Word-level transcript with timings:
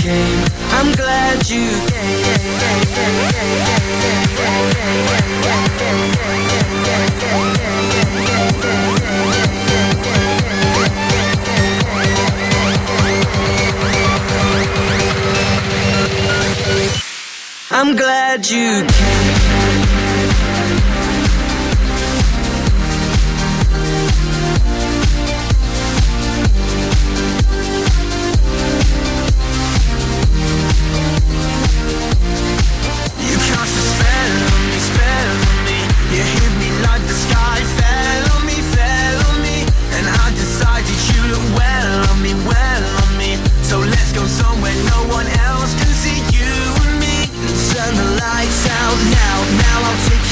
came. 0.00 0.44
I'm 0.70 0.92
glad 0.94 1.48
you 1.50 1.88
I'm 17.70 17.94
glad 17.94 18.48
you 18.50 18.84
came. 18.86 19.37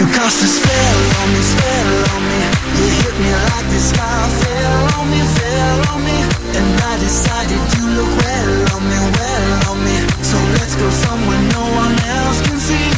you 0.00 0.06
cast 0.16 0.42
a 0.42 0.46
spell 0.46 0.98
on 1.20 1.28
me, 1.34 1.42
spell 1.52 1.90
on 2.14 2.22
me. 2.24 2.40
You 2.78 2.86
hit 3.00 3.14
me 3.20 3.30
like 3.52 3.68
the 3.68 3.80
sky 3.90 4.22
fell 4.40 4.98
on 4.98 5.10
me, 5.10 5.20
fell 5.36 5.78
on 5.92 6.00
me. 6.08 6.18
And 6.56 6.68
I 6.90 6.94
decided 7.04 7.60
you 7.76 7.84
look 7.98 8.12
well 8.24 8.54
on 8.76 8.82
me, 8.88 8.98
well 9.16 9.70
on 9.70 9.78
me. 9.84 9.96
So 10.22 10.38
let's 10.56 10.74
go 10.76 10.88
somewhere 10.88 11.42
no 11.52 11.64
one 11.82 11.96
else 12.16 12.40
can 12.46 12.58
see 12.58 12.89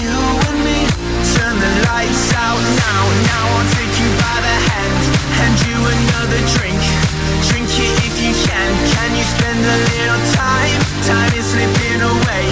lights 1.92 2.32
out 2.32 2.62
now, 2.88 3.02
now 3.28 3.44
I'll 3.52 3.70
take 3.76 3.94
you 4.00 4.08
by 4.24 4.36
the 4.40 4.56
hand, 4.72 5.02
hand 5.36 5.56
you 5.68 5.76
another 5.76 6.40
drink. 6.56 6.80
Drink 7.48 7.68
it 7.68 7.92
if 8.08 8.16
you 8.16 8.32
can. 8.48 8.70
Can 8.96 9.10
you 9.12 9.24
spend 9.36 9.60
a 9.60 9.78
little 9.92 10.22
time? 10.32 10.78
Time 11.04 11.32
is 11.36 11.52
slipping 11.52 12.00
away, 12.00 12.44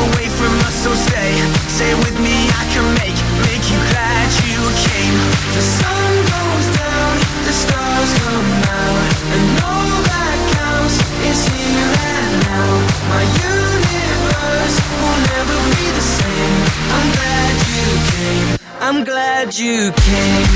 away 0.00 0.28
from 0.32 0.52
us. 0.64 0.76
So 0.84 0.90
stay, 0.96 1.32
stay 1.68 1.92
with 2.00 2.16
me. 2.16 2.36
I 2.60 2.64
can 2.72 2.86
make, 3.02 3.18
make 3.44 3.64
you 3.68 3.80
glad 3.92 4.26
you 4.48 4.60
came. 4.88 5.16
The 5.52 5.64
sun 5.80 6.10
goes 6.32 6.66
down, 6.80 7.12
the 7.44 7.54
stars 7.64 8.10
come 8.24 8.50
out, 8.72 9.00
and 9.36 9.44
all 9.68 9.96
that 10.12 10.38
counts 10.56 10.96
is 11.28 11.40
here 11.52 11.92
and 12.16 12.32
now. 12.48 12.72
My 13.12 13.24
universe 13.52 14.76
will 14.96 15.18
never 15.34 15.56
be 15.76 15.84
the 15.92 16.06
same. 16.16 16.56
I'm 16.96 17.08
glad 17.16 17.52
you 17.68 17.86
came. 18.16 18.67
I'm 18.90 19.04
glad 19.04 19.54
you 19.58 19.92
came. 19.92 20.46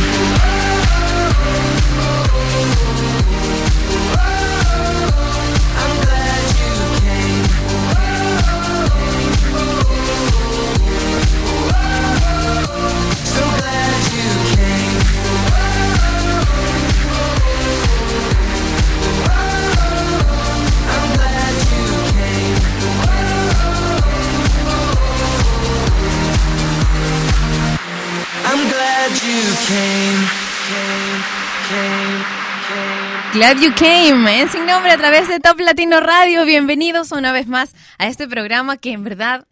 So 13.23 13.43
glad 13.59 14.13
you 14.13 14.57
came. 14.57 15.22
Glad 28.69 29.11
you 29.21 29.57
came. 29.67 30.53
Came, 33.75 34.43
¿eh? 34.43 34.49
sin 34.49 34.67
nombre 34.67 34.93
a 34.93 34.99
través 34.99 35.29
de 35.29 35.41
Top 35.41 35.59
Latino 35.59 36.01
Radio. 36.01 36.45
Bienvenidos 36.45 37.13
una 37.13 37.33
vez 37.33 37.47
más 37.47 37.75
a 37.99 38.07
este 38.07 38.29
programa 38.29 38.77
que 38.77 38.93
en 38.93 39.03
verdad 39.05 39.47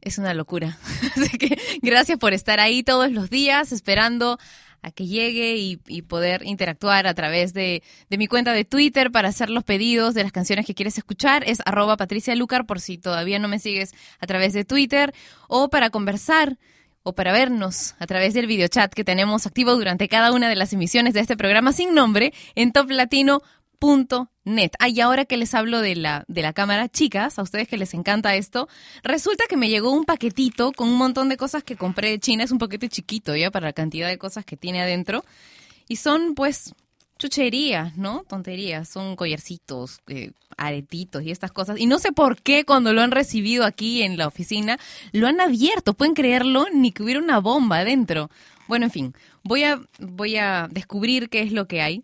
es 0.00 0.18
una 0.18 0.34
locura. 0.34 0.78
Así 1.16 1.38
que 1.38 1.58
gracias 1.80 2.18
por 2.18 2.34
estar 2.34 2.60
ahí 2.60 2.82
todos 2.82 3.10
los 3.12 3.30
días 3.30 3.72
esperando 3.72 4.38
a 4.82 4.90
que 4.90 5.06
llegue 5.06 5.56
y, 5.56 5.80
y 5.86 6.02
poder 6.02 6.42
interactuar 6.44 7.06
a 7.06 7.14
través 7.14 7.54
de, 7.54 7.82
de 8.10 8.18
mi 8.18 8.26
cuenta 8.26 8.52
de 8.52 8.64
Twitter 8.66 9.10
para 9.10 9.28
hacer 9.28 9.48
los 9.48 9.64
pedidos 9.64 10.12
de 10.12 10.22
las 10.22 10.32
canciones 10.32 10.66
que 10.66 10.74
quieres 10.74 10.98
escuchar. 10.98 11.44
Es 11.46 11.60
arroba 11.64 11.96
Patricia 11.96 12.34
Lucar 12.34 12.66
por 12.66 12.80
si 12.80 12.98
todavía 12.98 13.38
no 13.38 13.48
me 13.48 13.58
sigues 13.58 13.94
a 14.20 14.26
través 14.26 14.52
de 14.52 14.64
Twitter 14.64 15.14
o 15.48 15.70
para 15.70 15.88
conversar 15.88 16.58
o 17.04 17.14
para 17.14 17.32
vernos 17.32 17.94
a 17.98 18.06
través 18.06 18.34
del 18.34 18.46
videochat 18.46 18.92
que 18.92 19.04
tenemos 19.04 19.46
activo 19.46 19.76
durante 19.76 20.08
cada 20.08 20.32
una 20.32 20.48
de 20.48 20.56
las 20.56 20.72
emisiones 20.72 21.14
de 21.14 21.20
este 21.20 21.36
programa 21.36 21.72
sin 21.72 21.94
nombre 21.94 22.32
en 22.54 22.72
toplatino.net. 22.72 24.70
Ah, 24.78 24.88
ahora 25.04 25.26
que 25.26 25.36
les 25.36 25.54
hablo 25.54 25.80
de 25.80 25.96
la, 25.96 26.24
de 26.28 26.40
la 26.42 26.54
cámara, 26.54 26.88
chicas, 26.88 27.38
a 27.38 27.42
ustedes 27.42 27.68
que 27.68 27.76
les 27.76 27.92
encanta 27.92 28.34
esto, 28.34 28.68
resulta 29.02 29.44
que 29.48 29.58
me 29.58 29.68
llegó 29.68 29.92
un 29.92 30.04
paquetito 30.04 30.72
con 30.72 30.88
un 30.88 30.96
montón 30.96 31.28
de 31.28 31.36
cosas 31.36 31.62
que 31.62 31.76
compré 31.76 32.08
de 32.08 32.18
China. 32.18 32.42
Es 32.42 32.50
un 32.50 32.58
paquete 32.58 32.88
chiquito 32.88 33.36
ya 33.36 33.50
para 33.50 33.66
la 33.66 33.72
cantidad 33.74 34.08
de 34.08 34.16
cosas 34.16 34.46
que 34.46 34.56
tiene 34.56 34.80
adentro. 34.80 35.24
Y 35.86 35.96
son 35.96 36.34
pues 36.34 36.74
chucherías, 37.18 37.96
¿no? 37.96 38.24
Tonterías, 38.28 38.88
son 38.88 39.16
collarcitos, 39.16 40.00
eh, 40.08 40.32
aretitos 40.56 41.22
y 41.22 41.30
estas 41.30 41.52
cosas. 41.52 41.78
Y 41.78 41.86
no 41.86 41.98
sé 41.98 42.12
por 42.12 42.40
qué 42.42 42.64
cuando 42.64 42.92
lo 42.92 43.02
han 43.02 43.10
recibido 43.10 43.64
aquí 43.64 44.02
en 44.02 44.16
la 44.16 44.26
oficina, 44.26 44.78
lo 45.12 45.26
han 45.26 45.40
abierto, 45.40 45.94
pueden 45.94 46.14
creerlo, 46.14 46.66
ni 46.72 46.92
que 46.92 47.02
hubiera 47.02 47.20
una 47.20 47.38
bomba 47.38 47.78
adentro. 47.78 48.30
Bueno, 48.66 48.86
en 48.86 48.90
fin, 48.90 49.14
voy 49.42 49.64
a, 49.64 49.80
voy 49.98 50.36
a 50.36 50.68
descubrir 50.70 51.28
qué 51.28 51.42
es 51.42 51.52
lo 51.52 51.66
que 51.66 51.82
hay. 51.82 52.02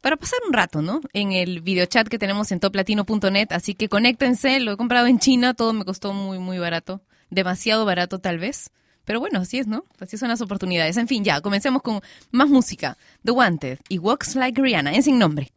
Para 0.00 0.16
pasar 0.16 0.38
un 0.46 0.52
rato, 0.52 0.82
¿no? 0.82 1.00
En 1.14 1.32
el 1.32 1.62
videochat 1.62 2.06
que 2.06 2.18
tenemos 2.18 2.52
en 2.52 2.60
toplatino.net, 2.60 3.48
así 3.50 3.74
que 3.74 3.88
conéctense, 3.88 4.60
lo 4.60 4.72
he 4.72 4.76
comprado 4.76 5.08
en 5.08 5.18
China, 5.18 5.54
todo 5.54 5.72
me 5.72 5.84
costó 5.84 6.12
muy, 6.12 6.38
muy 6.38 6.58
barato, 6.58 7.00
demasiado 7.30 7.84
barato 7.84 8.20
tal 8.20 8.38
vez. 8.38 8.70
Pero 9.06 9.20
bueno, 9.20 9.38
así 9.38 9.58
es, 9.58 9.66
¿no? 9.68 9.84
Así 10.00 10.18
son 10.18 10.28
las 10.28 10.40
oportunidades. 10.42 10.96
En 10.98 11.08
fin, 11.08 11.24
ya, 11.24 11.40
comencemos 11.40 11.80
con 11.80 12.00
más 12.32 12.48
música. 12.48 12.98
The 13.24 13.30
Wanted 13.30 13.78
y 13.88 13.98
Walks 13.98 14.34
Like 14.34 14.60
Rihanna, 14.60 14.92
en 14.94 15.02
sin 15.02 15.18
nombre. 15.18 15.52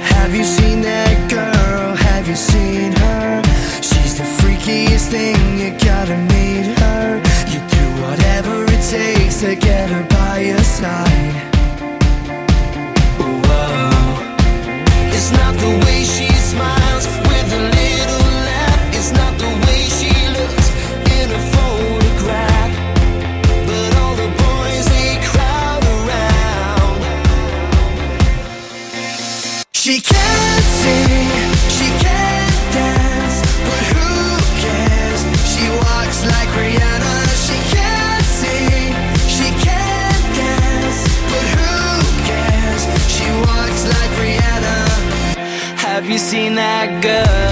Have 0.00 0.34
you 0.34 0.44
seen 0.44 0.80
that 0.82 1.30
girl? 1.30 1.94
Have 1.94 2.26
you 2.28 2.36
seen 2.36 2.92
her? 2.92 3.42
She's 3.82 4.16
the 4.16 4.24
freakiest 4.24 5.10
thing, 5.10 5.58
you 5.58 5.70
gotta 5.72 6.16
meet 6.16 6.78
her. 6.78 7.20
You 7.52 7.60
do 7.68 8.02
whatever 8.02 8.64
it 8.64 8.82
takes 8.88 9.40
to 9.42 9.54
get 9.56 9.90
her 9.90 10.04
by 10.08 10.40
your 10.40 10.62
side. 10.64 11.57
you 46.08 46.16
seen 46.18 46.54
that 46.54 47.02
girl? 47.02 47.47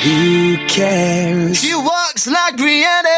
Who 0.00 0.56
cares? 0.68 1.58
She 1.60 1.74
walks 1.74 2.26
like 2.26 2.56
Rihanna. 2.56 3.17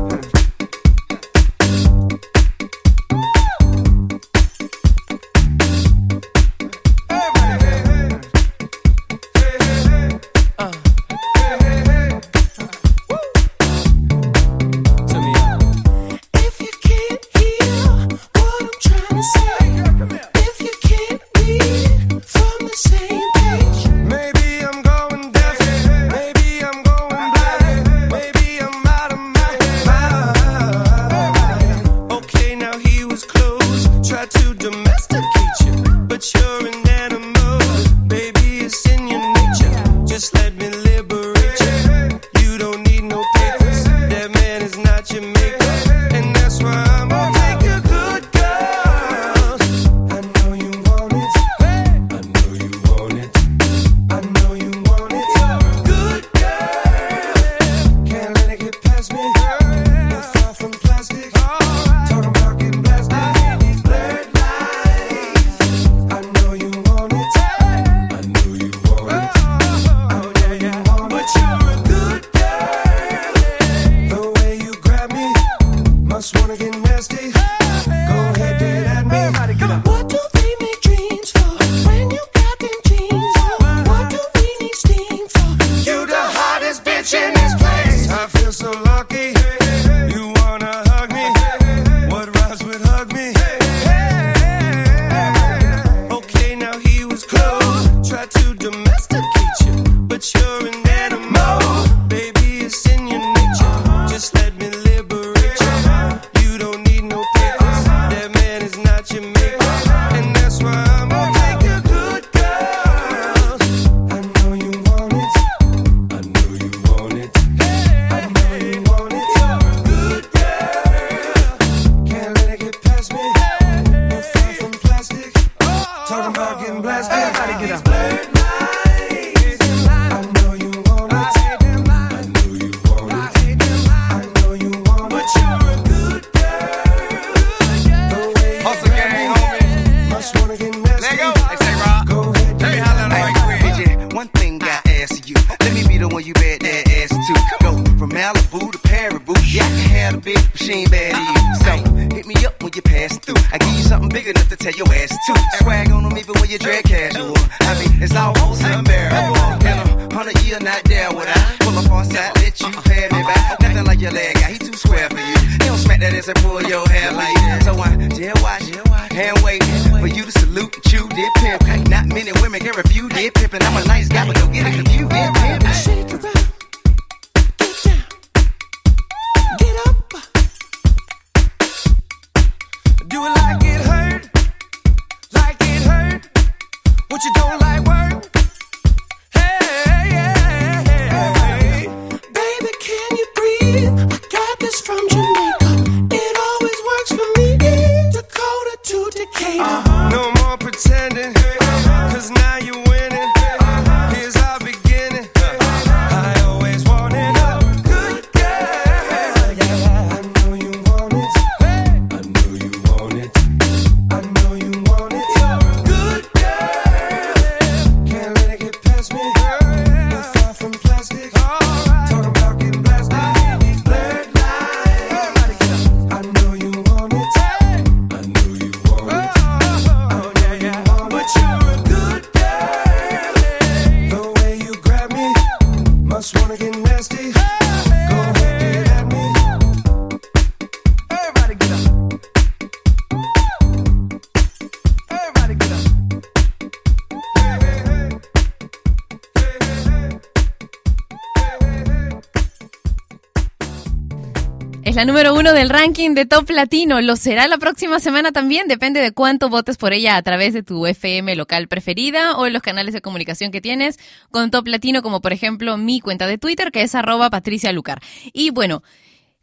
Ranking 255.71 256.13
de 256.13 256.25
Top 256.25 256.49
Latino. 256.49 256.99
Lo 257.01 257.15
será 257.15 257.47
la 257.47 257.57
próxima 257.57 257.99
semana 257.99 258.31
también. 258.31 258.67
Depende 258.67 258.99
de 258.99 259.13
cuánto 259.13 259.49
votes 259.49 259.77
por 259.77 259.93
ella 259.93 260.17
a 260.17 260.21
través 260.21 260.53
de 260.53 260.63
tu 260.63 260.85
FM 260.85 261.35
local 261.35 261.67
preferida 261.67 262.35
o 262.37 262.45
en 262.45 262.53
los 262.53 262.61
canales 262.61 262.93
de 262.93 263.01
comunicación 263.01 263.51
que 263.51 263.61
tienes 263.61 263.97
con 264.31 264.51
Top 264.51 264.67
Latino, 264.67 265.01
como 265.01 265.21
por 265.21 265.31
ejemplo 265.31 265.77
mi 265.77 266.01
cuenta 266.01 266.27
de 266.27 266.37
Twitter, 266.37 266.71
que 266.71 266.81
es 266.81 266.93
arroba 266.93 267.29
Patricia 267.29 267.71
Lucar. 267.71 268.01
Y 268.33 268.49
bueno, 268.49 268.83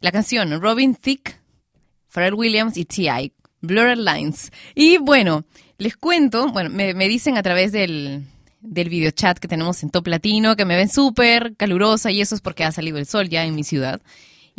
la 0.01 0.11
canción 0.11 0.61
Robin 0.61 0.95
Thicke, 0.95 1.39
Pharrell 2.07 2.35
Williams 2.35 2.77
y 2.77 2.85
T.I. 2.85 3.33
Blurred 3.61 3.97
Lines. 3.97 4.51
Y 4.75 4.97
bueno, 4.97 5.45
les 5.77 5.97
cuento, 5.97 6.49
bueno, 6.49 6.69
me, 6.69 7.07
dicen 7.07 7.37
a 7.37 7.43
través 7.43 7.71
del, 7.71 8.23
del 8.61 8.89
videochat 8.89 9.39
que 9.39 9.47
tenemos 9.47 9.81
en 9.83 9.89
Top 9.89 10.07
Latino 10.07 10.55
que 10.55 10.65
me 10.65 10.75
ven 10.75 10.89
súper 10.89 11.55
calurosa 11.55 12.11
y 12.11 12.21
eso 12.21 12.35
es 12.35 12.41
porque 12.41 12.63
ha 12.63 12.71
salido 12.71 12.99
el 12.99 13.07
sol 13.07 13.29
ya 13.29 13.45
en 13.45 13.55
mi 13.55 13.63
ciudad. 13.63 13.99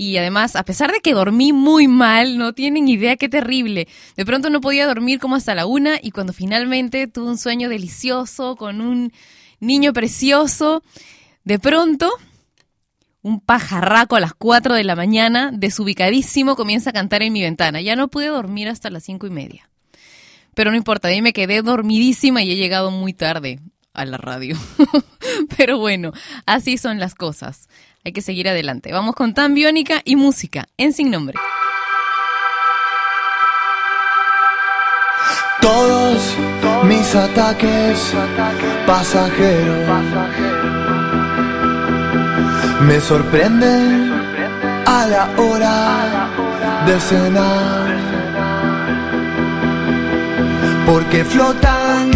Y 0.02 0.16
además, 0.16 0.56
a 0.56 0.62
pesar 0.62 0.92
de 0.92 1.00
que 1.00 1.12
dormí 1.12 1.52
muy 1.52 1.86
mal, 1.86 2.38
no 2.38 2.54
tienen 2.54 2.88
idea 2.88 3.16
qué 3.16 3.28
terrible. 3.28 3.86
De 4.16 4.24
pronto 4.24 4.48
no 4.48 4.62
podía 4.62 4.86
dormir 4.86 5.18
como 5.18 5.36
hasta 5.36 5.54
la 5.54 5.66
una 5.66 5.98
y 6.00 6.10
cuando 6.10 6.32
finalmente 6.32 7.06
tuve 7.06 7.28
un 7.28 7.36
sueño 7.36 7.68
delicioso 7.68 8.56
con 8.56 8.80
un 8.80 9.12
niño 9.58 9.92
precioso, 9.92 10.82
de 11.44 11.58
pronto 11.58 12.10
un 13.20 13.40
pajarraco 13.40 14.16
a 14.16 14.20
las 14.20 14.32
4 14.32 14.72
de 14.72 14.84
la 14.84 14.96
mañana, 14.96 15.50
desubicadísimo, 15.52 16.56
comienza 16.56 16.88
a 16.88 16.94
cantar 16.94 17.20
en 17.20 17.34
mi 17.34 17.42
ventana. 17.42 17.82
Ya 17.82 17.94
no 17.94 18.08
pude 18.08 18.28
dormir 18.28 18.68
hasta 18.68 18.88
las 18.88 19.04
cinco 19.04 19.26
y 19.26 19.30
media. 19.30 19.68
Pero 20.54 20.70
no 20.70 20.78
importa, 20.78 21.08
ahí 21.08 21.20
me 21.20 21.34
quedé 21.34 21.60
dormidísima 21.60 22.42
y 22.42 22.52
he 22.52 22.56
llegado 22.56 22.90
muy 22.90 23.12
tarde 23.12 23.60
a 23.92 24.06
la 24.06 24.16
radio. 24.16 24.56
Pero 25.58 25.76
bueno, 25.78 26.12
así 26.46 26.78
son 26.78 26.98
las 26.98 27.14
cosas. 27.14 27.68
Hay 28.04 28.12
que 28.12 28.22
seguir 28.22 28.48
adelante. 28.48 28.92
Vamos 28.92 29.14
con 29.14 29.34
Tan 29.34 29.54
Biónica 29.54 30.00
y 30.04 30.16
música 30.16 30.66
en 30.78 30.92
Sin 30.92 31.10
Nombre. 31.10 31.38
Todos 35.60 36.34
mis 36.84 37.14
ataques 37.14 38.14
pasajeros 38.86 39.88
me 42.80 42.98
sorprenden 43.00 44.10
a 44.86 45.06
la 45.06 45.30
hora 45.36 46.30
de 46.86 46.98
cenar 46.98 47.96
porque 50.86 51.24
flotan 51.24 52.10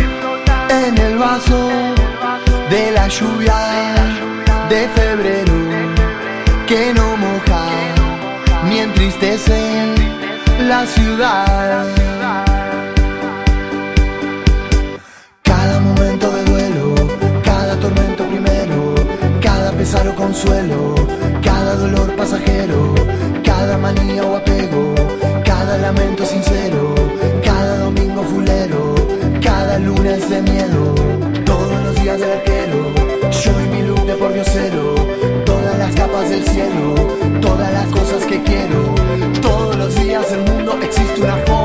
en 0.71 0.99
el 0.99 1.19
vaso 1.19 1.69
de 2.71 2.91
la 2.93 3.07
lluvia 3.09 3.55
de 4.71 4.89
febrero 4.89 5.54
ni 8.75 8.81
entristece 8.81 9.57
la 10.69 10.85
ciudad. 10.87 11.87
Cada 15.43 15.81
momento 15.81 16.27
de 16.33 16.45
duelo, 16.51 16.95
cada 17.45 17.79
tormento 17.79 18.25
primero, 18.27 18.95
cada 19.41 19.71
pesar 19.73 20.09
o 20.09 20.15
consuelo, 20.17 20.95
cada 21.43 21.77
dolor 21.77 22.17
pasajero, 22.17 22.95
cada 23.45 23.79
manía 23.79 24.25
o 24.25 24.37
apego, 24.37 24.95
cada 25.45 25.79
lamento 25.79 26.27
sincero, 26.27 26.95
cada 27.45 27.79
domingo 27.79 28.23
fulero, 28.25 28.95
cada 29.41 29.79
lunes 29.79 30.29
de 30.29 30.43
miedo, 30.43 30.95
todos 31.45 31.79
los 31.85 31.95
días 32.03 32.19
del 32.19 32.33
arquero, 32.39 32.81
yo 33.43 33.53
y 33.65 33.69
mi 33.75 33.83
luz 33.89 34.05
de 34.05 34.15
por 34.15 34.33
diosero, 34.33 34.74
capas 36.25 36.31
del 36.31 36.45
cielo, 36.49 36.95
todas 37.41 37.73
las 37.73 37.87
cosas 37.89 38.25
que 38.25 38.43
quiero, 38.43 38.95
todos 39.41 39.77
los 39.77 39.95
días 39.97 40.31
del 40.31 40.41
mundo 40.41 40.79
existe 40.83 41.21
una 41.21 41.37
forma 41.39 41.64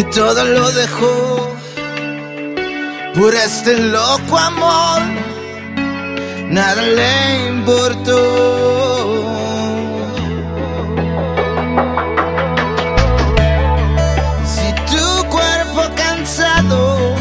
que 0.00 0.04
todo 0.14 0.42
lo 0.44 0.72
dejó 0.72 1.54
por 3.14 3.34
este 3.34 3.76
loco 3.76 4.38
amor, 4.38 5.02
nada 6.48 6.80
le 6.80 7.48
importó. 7.48 8.18
Si 14.52 14.68
tu 14.90 15.28
cuerpo 15.28 15.82
cansado 15.96 17.14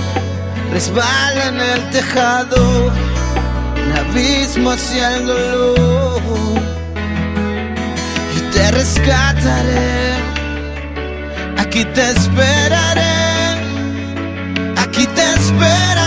resbala 0.71 1.47
en 1.47 1.59
el 1.59 1.89
tejado, 1.89 2.93
un 3.83 3.91
abismo 3.91 4.71
hacia 4.71 5.17
el 5.17 5.27
dolor, 5.27 6.21
yo 8.35 8.41
te 8.53 8.71
rescataré, 8.71 10.08
aquí 11.79 11.93
te 11.93 12.09
esperaré, 12.11 13.01
aquí 14.75 15.07
te 15.15 15.21
esperaré. 15.35 15.98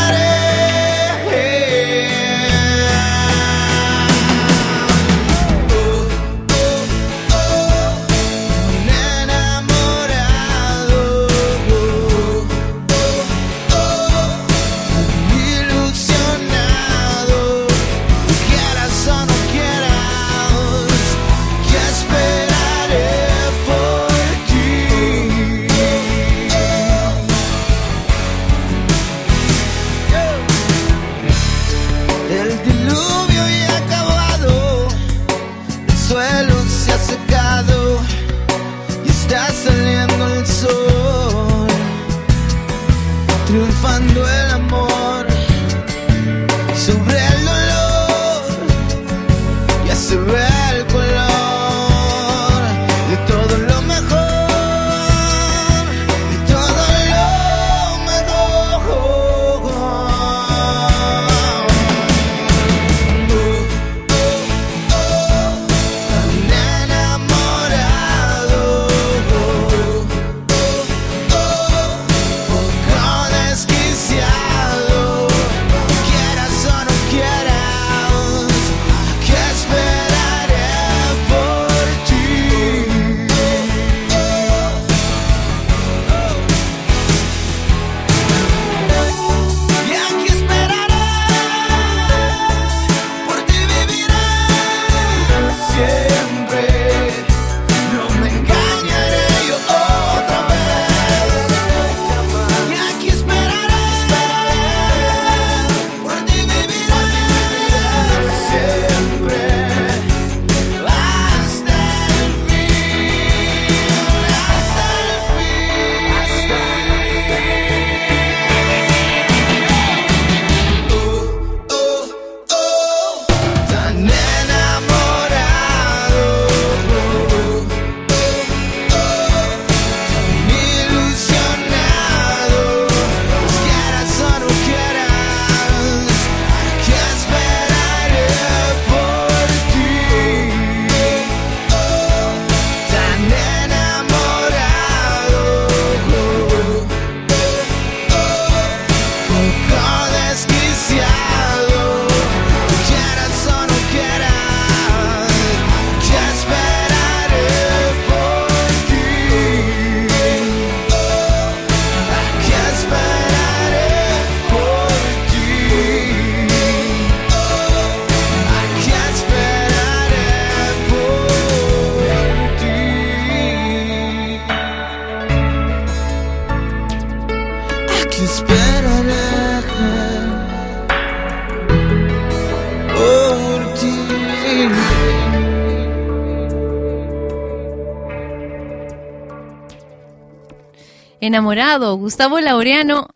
Enamorado, 191.33 191.97
Gustavo 191.97 192.39
Laureano, 192.41 193.09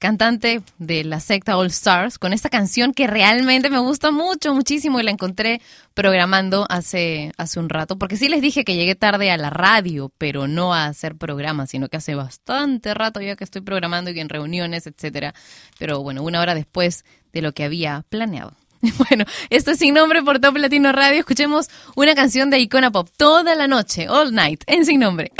cantante 0.00 0.62
de 0.78 1.04
la 1.04 1.20
secta 1.20 1.56
All 1.56 1.68
Stars, 1.68 2.18
con 2.18 2.32
esta 2.32 2.48
canción 2.48 2.92
que 2.92 3.06
realmente 3.06 3.70
me 3.70 3.78
gusta 3.78 4.10
mucho, 4.10 4.52
muchísimo, 4.52 4.98
y 4.98 5.04
la 5.04 5.12
encontré 5.12 5.62
programando 5.94 6.66
hace, 6.68 7.30
hace 7.36 7.60
un 7.60 7.68
rato, 7.68 8.00
porque 8.00 8.16
sí 8.16 8.28
les 8.28 8.42
dije 8.42 8.64
que 8.64 8.74
llegué 8.74 8.96
tarde 8.96 9.30
a 9.30 9.36
la 9.36 9.50
radio, 9.50 10.10
pero 10.18 10.48
no 10.48 10.74
a 10.74 10.86
hacer 10.86 11.14
programas, 11.14 11.70
sino 11.70 11.88
que 11.88 11.98
hace 11.98 12.16
bastante 12.16 12.94
rato 12.94 13.20
ya 13.20 13.36
que 13.36 13.44
estoy 13.44 13.60
programando 13.60 14.10
y 14.10 14.18
en 14.18 14.28
reuniones, 14.28 14.88
etcétera. 14.88 15.32
Pero 15.78 16.02
bueno, 16.02 16.24
una 16.24 16.40
hora 16.40 16.56
después 16.56 17.04
de 17.32 17.42
lo 17.42 17.52
que 17.52 17.62
había 17.62 18.04
planeado. 18.08 18.54
Bueno, 19.08 19.24
esto 19.50 19.70
es 19.70 19.78
Sin 19.78 19.94
Nombre 19.94 20.20
por 20.24 20.40
Top 20.40 20.56
Latino 20.56 20.90
Radio. 20.90 21.20
Escuchemos 21.20 21.68
una 21.94 22.16
canción 22.16 22.50
de 22.50 22.58
Icona 22.58 22.90
Pop 22.90 23.08
toda 23.16 23.54
la 23.54 23.68
noche, 23.68 24.08
all 24.08 24.34
night, 24.34 24.64
en 24.66 24.84
Sin 24.84 24.98
Nombre. 24.98 25.30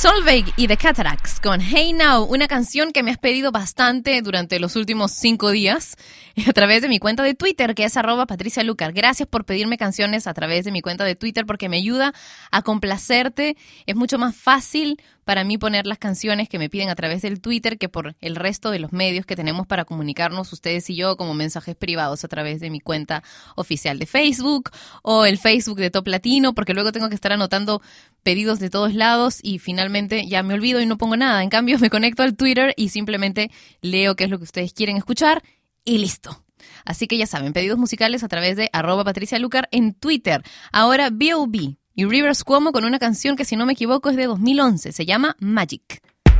Solveig 0.00 0.54
y 0.56 0.66
The 0.66 0.78
Cataracts 0.78 1.40
con 1.40 1.60
Hey 1.60 1.92
Now, 1.92 2.24
una 2.24 2.48
canción 2.48 2.90
que 2.90 3.02
me 3.02 3.10
has 3.10 3.18
pedido 3.18 3.52
bastante 3.52 4.22
durante 4.22 4.58
los 4.58 4.74
últimos 4.74 5.12
cinco 5.12 5.50
días 5.50 5.94
a 6.48 6.54
través 6.54 6.80
de 6.80 6.88
mi 6.88 6.98
cuenta 6.98 7.22
de 7.22 7.34
Twitter, 7.34 7.74
que 7.74 7.84
es 7.84 7.98
arroba 7.98 8.24
Patricia 8.24 8.64
Lucar. 8.64 8.94
Gracias 8.94 9.28
por 9.28 9.44
pedirme 9.44 9.76
canciones 9.76 10.26
a 10.26 10.32
través 10.32 10.64
de 10.64 10.72
mi 10.72 10.80
cuenta 10.80 11.04
de 11.04 11.16
Twitter 11.16 11.44
porque 11.44 11.68
me 11.68 11.76
ayuda 11.76 12.14
a 12.50 12.62
complacerte. 12.62 13.58
Es 13.84 13.94
mucho 13.94 14.16
más 14.16 14.34
fácil 14.34 15.02
para 15.24 15.44
mí 15.44 15.58
poner 15.58 15.86
las 15.86 15.98
canciones 15.98 16.48
que 16.48 16.58
me 16.58 16.68
piden 16.68 16.88
a 16.88 16.94
través 16.94 17.22
del 17.22 17.40
Twitter 17.40 17.78
que 17.78 17.88
por 17.88 18.16
el 18.20 18.36
resto 18.36 18.70
de 18.70 18.78
los 18.78 18.92
medios 18.92 19.26
que 19.26 19.36
tenemos 19.36 19.66
para 19.66 19.84
comunicarnos 19.84 20.52
ustedes 20.52 20.88
y 20.90 20.96
yo 20.96 21.16
como 21.16 21.34
mensajes 21.34 21.76
privados 21.76 22.24
a 22.24 22.28
través 22.28 22.60
de 22.60 22.70
mi 22.70 22.80
cuenta 22.80 23.22
oficial 23.56 23.98
de 23.98 24.06
Facebook 24.06 24.70
o 25.02 25.26
el 25.26 25.38
Facebook 25.38 25.78
de 25.78 25.90
Top 25.90 26.06
Latino, 26.08 26.54
porque 26.54 26.74
luego 26.74 26.92
tengo 26.92 27.08
que 27.08 27.14
estar 27.14 27.32
anotando 27.32 27.82
pedidos 28.22 28.58
de 28.58 28.70
todos 28.70 28.94
lados 28.94 29.40
y 29.42 29.58
finalmente 29.58 30.26
ya 30.26 30.42
me 30.42 30.54
olvido 30.54 30.80
y 30.80 30.86
no 30.86 30.98
pongo 30.98 31.16
nada. 31.16 31.42
En 31.42 31.50
cambio, 31.50 31.78
me 31.78 31.90
conecto 31.90 32.22
al 32.22 32.36
Twitter 32.36 32.74
y 32.76 32.90
simplemente 32.90 33.50
leo 33.80 34.16
qué 34.16 34.24
es 34.24 34.30
lo 34.30 34.38
que 34.38 34.44
ustedes 34.44 34.72
quieren 34.72 34.96
escuchar 34.96 35.42
y 35.84 35.98
listo. 35.98 36.44
Así 36.84 37.06
que 37.06 37.16
ya 37.16 37.26
saben, 37.26 37.52
pedidos 37.52 37.78
musicales 37.78 38.22
a 38.22 38.28
través 38.28 38.56
de 38.56 38.68
arroba 38.72 39.04
Patricia 39.04 39.38
Lucar 39.38 39.68
en 39.72 39.94
Twitter. 39.94 40.42
Ahora 40.72 41.10
B.O.B 41.10 41.79
y 42.00 42.04
Rivers 42.06 42.44
Cuomo 42.44 42.72
con 42.72 42.86
una 42.86 42.98
canción 42.98 43.36
que 43.36 43.44
si 43.44 43.56
no 43.56 43.66
me 43.66 43.74
equivoco 43.74 44.08
es 44.08 44.16
de 44.16 44.24
2011, 44.24 44.90
se 44.90 45.04
llama 45.04 45.36
Magic. 45.38 46.00
I 46.24 46.30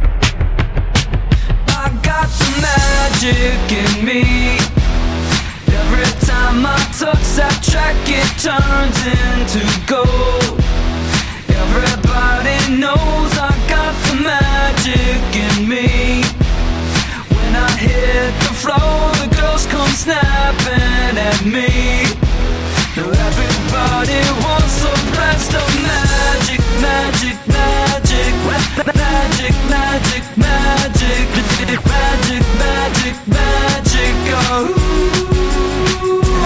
got 2.02 2.30
the 2.38 2.50
magic 2.62 3.70
in 3.70 4.04
me. 4.06 4.56
Every 5.68 6.10
time 6.24 6.64
I 6.64 6.78
talk 6.98 7.18
set 7.18 7.62
track, 7.62 7.94
it 8.08 8.24
turns 8.40 9.04
into 9.04 9.60
gold. 9.86 10.62
Everybody 11.50 12.56
knows 12.80 13.36
I 13.36 13.52
got 13.68 13.94
the 14.08 14.14
magic 14.24 15.20
in 15.36 15.68
me. 15.68 16.24
When 17.28 17.54
I 17.54 17.68
hit 17.76 18.32
the 18.48 18.54
floor, 18.62 19.12
the 19.20 19.28
girls 19.36 19.66
come 19.66 19.90
snapping 19.90 21.18
at 21.18 21.44
me. 21.44 22.06
Everybody 22.96 24.24
wants. 24.42 24.59
A 25.20 25.26
blast 25.26 25.52
of 25.54 25.68
magic, 25.82 26.60
magic, 26.80 27.36
magic, 27.46 28.34
magic, 28.48 28.74
magic, 28.88 29.54
magic, 29.68 30.24
magic, 30.38 31.80
magic, 31.84 32.42
magic, 32.58 33.14
magic. 33.28 34.14
Oh, 34.32 34.68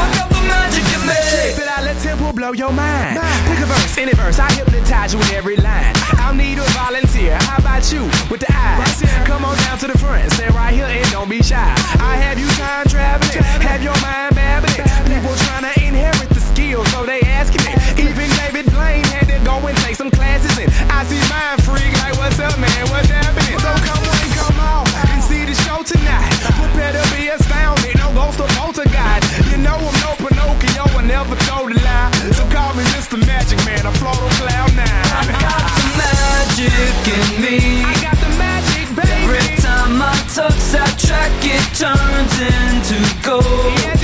I 0.03 0.07
got 0.17 0.29
the 0.31 0.41
magic 0.43 0.85
in 0.95 1.01
me. 1.07 1.15
Check 1.15 1.59
it 1.59 1.69
out, 1.69 1.85
let 1.85 1.97
tempo 2.03 2.33
blow 2.33 2.53
your 2.53 2.73
mind. 2.73 3.21
Pick 3.47 3.61
a 3.61 3.67
verse, 3.67 3.99
any 3.99 4.13
verse, 4.13 4.39
I 4.39 4.53
hypnotize 4.53 5.13
you 5.13 5.19
with 5.19 5.33
every 5.33 5.57
line. 5.57 5.95
I'll 6.19 6.35
need 6.35 6.59
a 6.59 6.65
volunteer. 6.75 7.39
How 7.43 7.59
about 7.59 7.93
you 7.93 8.03
with 8.31 8.41
the 8.41 8.51
eyes? 8.51 9.03
Come 9.27 9.45
on 9.45 9.57
down 9.59 9.79
to 9.79 9.87
the 9.87 9.99
front, 9.99 10.33
stay 10.33 10.49
right 10.49 10.75
here 10.75 10.87
and 10.87 11.11
don't 11.11 11.29
be 11.29 11.43
shy. 11.43 11.75
I 12.01 12.17
have 12.17 12.39
you 12.39 12.49
time 12.59 12.87
traveling, 12.87 13.43
have 13.63 13.83
your 13.83 13.97
mind 14.03 14.35
babbling. 14.35 14.83
People 15.07 15.35
trying 15.47 15.73
to 15.73 15.73
inherit 15.81 16.34
skills, 16.75 16.91
so 16.91 17.07
they 17.07 17.21
asking 17.21 17.63
it. 17.71 17.79
Even 17.99 18.29
David 18.43 18.67
Blaine 18.73 19.05
had 19.15 19.27
to 19.31 19.39
go 19.45 19.55
and 19.67 19.77
take 19.79 19.97
some 19.97 20.11
classes 20.11 20.59
in. 20.59 20.69
I 20.91 21.05
see 21.05 21.23
mind 21.31 21.63
freak 21.63 21.93
like, 22.03 22.17
what's 22.19 22.39
up, 22.39 22.59
man? 22.59 22.83
What's 22.91 23.09
happening? 23.09 23.59
So 23.63 23.71
come 23.87 24.03
on, 24.03 24.27
come 24.35 24.59
on 24.59 24.83
and 25.15 25.23
see 25.23 25.45
the 25.45 25.55
show 25.55 25.83
tonight. 25.83 26.35
Prepare 26.59 26.93
to 26.99 27.05
be 27.15 27.29
astounded, 27.29 27.95
no 27.99 28.11
ghost 28.13 28.41
or 28.41 28.49
poltergeist. 28.59 29.25
You 29.51 29.59
know 29.63 29.79
I'm 29.79 29.97
no 30.03 30.11
Pinocchio, 30.19 30.85
I 30.99 31.03
never 31.07 31.37
told 31.47 31.71
a 31.71 31.79
lie. 31.79 32.11
So 32.35 32.43
call 32.51 32.75
me 32.75 32.83
Mr. 32.97 33.19
Magic 33.27 33.59
Man, 33.65 33.87
I 33.87 33.93
float 33.95 34.19
on 34.19 34.31
cloud 34.43 34.71
nine. 34.75 34.91
I 35.15 35.35
got 35.39 35.63
the 35.79 35.87
magic 35.95 37.03
in 37.07 37.27
me. 37.39 37.57
I 37.87 37.95
got 38.03 38.19
the 38.19 38.31
magic, 38.35 38.87
baby. 38.99 39.31
Every 39.31 39.63
time 39.63 40.03
I 40.03 40.15
touch 40.35 40.59
that 40.75 40.93
track, 40.99 41.33
it 41.47 41.65
turns 41.79 42.35
into 42.43 42.99
gold. 43.23 43.79
Yes, 43.79 44.04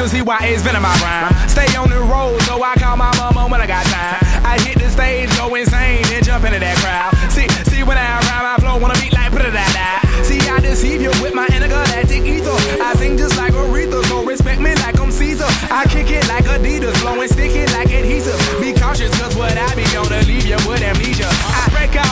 You'll 0.00 0.08
see 0.08 0.22
why 0.22 0.40
it's 0.48 0.64
been 0.64 0.74
in 0.74 0.80
my 0.80 0.96
rhyme. 1.04 1.28
Stay 1.46 1.68
on 1.76 1.90
the 1.90 2.00
road, 2.00 2.40
so 2.48 2.56
I 2.62 2.74
call 2.76 2.96
my 2.96 3.12
mama 3.20 3.44
when 3.52 3.60
I 3.60 3.66
got 3.66 3.84
time. 3.84 4.16
I 4.48 4.56
hit 4.64 4.78
the 4.78 4.88
stage, 4.88 5.28
go 5.36 5.54
insane, 5.54 6.00
and 6.08 6.24
jump 6.24 6.44
into 6.44 6.58
that 6.58 6.76
crowd. 6.80 7.12
See, 7.28 7.46
see 7.68 7.84
when 7.84 7.98
I 7.98 8.16
rhyme, 8.24 8.48
I 8.48 8.56
flow, 8.56 8.80
wanna 8.80 8.96
beat 8.96 9.12
like 9.12 9.30
da 9.30 9.44
da 9.44 9.52
da. 9.52 10.00
See, 10.24 10.40
I 10.48 10.58
deceive 10.60 11.02
you 11.02 11.12
with 11.20 11.34
my 11.34 11.46
intergalactic 11.52 12.24
ether. 12.24 12.56
I 12.80 12.96
sing 12.96 13.18
just 13.18 13.36
like 13.36 13.52
Aretha, 13.52 14.00
so 14.08 14.24
respect 14.24 14.60
me 14.60 14.74
like 14.76 14.98
I'm 14.98 15.12
Caesar. 15.12 15.48
I 15.68 15.84
kick 15.84 16.08
it 16.08 16.26
like 16.28 16.44
Adidas, 16.48 16.96
blowing 17.02 17.28
sticky 17.28 17.68
like 17.76 17.92
adhesive. 17.92 18.40
Be 18.60 18.72
cautious, 18.72 19.12
cause 19.20 19.36
what 19.36 19.52
I 19.52 19.68
be 19.76 19.84
gonna 19.92 20.24
leave 20.24 20.46
you 20.46 20.56
with 20.64 20.80
amnesia. 20.80 21.28
I 21.28 21.68
break 21.76 21.92
like 21.92 22.08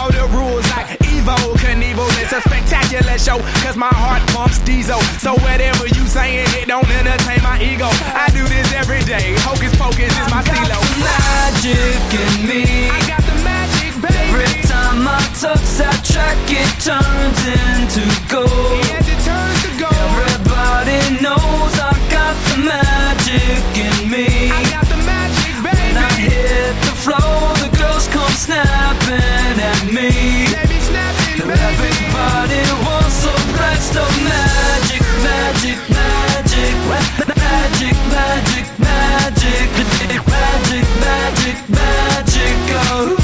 Evo 1.28 1.52
Knievel. 1.60 2.08
It's 2.22 2.32
a 2.32 2.40
spectacular 2.40 3.18
show, 3.18 3.38
cause 3.60 3.76
my 3.76 3.92
heart 3.92 4.24
pumps 4.32 4.58
diesel. 4.60 5.00
So 5.20 5.34
whatever 5.44 5.86
you 5.86 6.06
saying, 6.06 6.48
it 6.56 6.68
don't 6.68 6.88
entertain 6.88 7.42
my 7.42 7.60
ego. 7.60 7.88
I 8.16 8.30
do 8.32 8.44
this 8.48 8.72
every 8.72 9.04
day. 9.04 9.36
Hocus 9.44 9.74
pocus 9.76 10.08
is 10.08 10.28
my 10.32 10.40
stilo. 10.42 10.80
Magic 11.04 12.00
in 12.16 12.48
me. 12.48 12.88
I 12.88 13.00
got 13.04 13.20
the 13.28 13.36
magic, 13.44 13.92
baby. 14.00 14.32
Every 14.32 14.62
time 14.64 15.04
I 15.04 15.20
touch 15.36 15.68
that 15.76 16.00
track, 16.00 16.38
it 16.48 16.72
turns 16.80 17.40
into 17.44 18.08
gold. 18.32 18.80
Yes, 18.88 19.04
it 19.04 19.20
turns 19.20 19.58
to 19.68 19.70
gold. 19.76 19.92
Everybody 20.32 21.20
knows 21.20 21.72
I 21.76 21.92
got 22.08 22.34
the 22.48 22.56
magic 22.64 23.77
magical. 41.66 43.17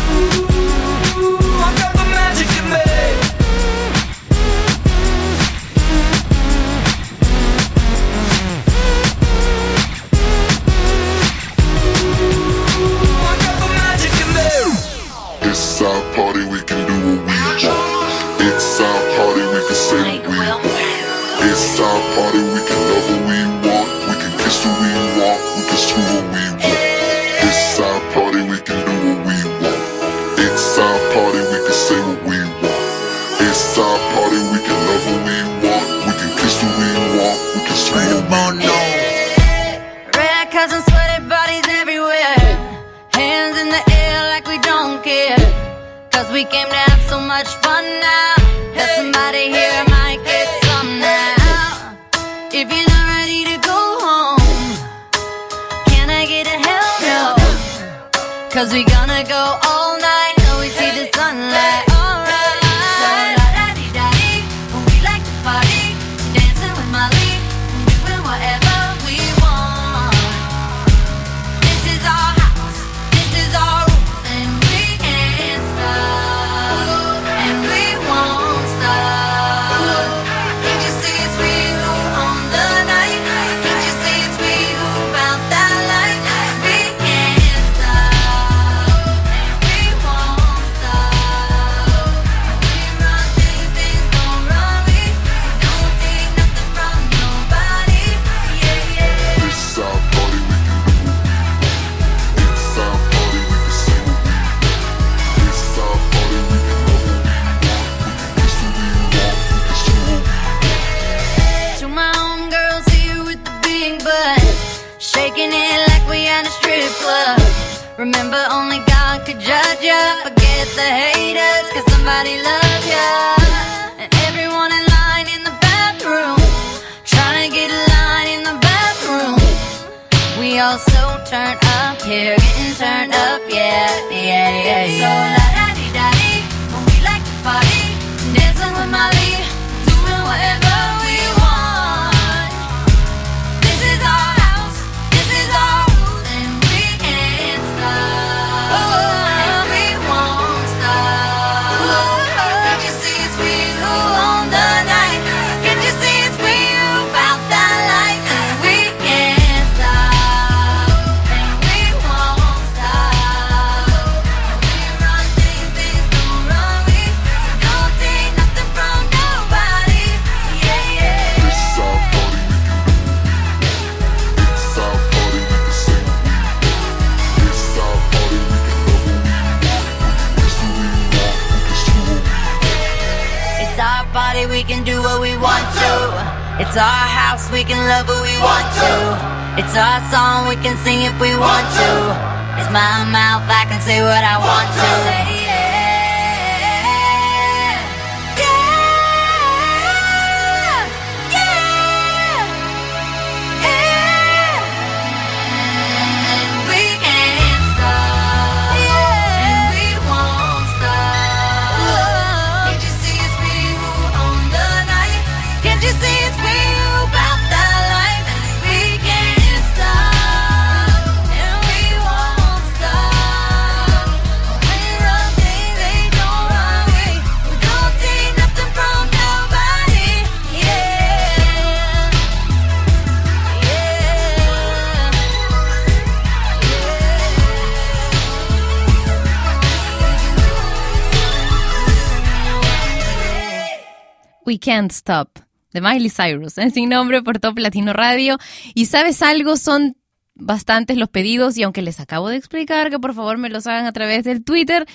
Can't 244.65 244.91
Stop 244.93 245.41
de 245.73 245.81
Miley 245.81 246.09
Cyrus, 246.09 246.55
sin 246.73 246.89
nombre 246.89 247.23
por 247.23 247.39
Top 247.39 247.59
Latino 247.59 247.93
Radio. 247.93 248.39
Y 248.75 248.87
sabes 248.87 249.21
algo, 249.21 249.57
son 249.57 249.97
bastantes 250.35 250.97
los 250.97 251.11
pedidos 251.11 251.59
y 251.59 251.65
aunque 251.65 251.83
les 251.83 252.01
acabo 252.01 252.29
de 252.29 252.37
explicar 252.37 252.91
que 252.91 252.99
por 252.99 253.13
favor 253.13 253.37
me 253.37 253.51
los 253.51 253.67
hagan 253.67 253.85
a 253.87 253.93
través 253.93 254.25
del 254.25 254.43
Twitter, 254.43 254.87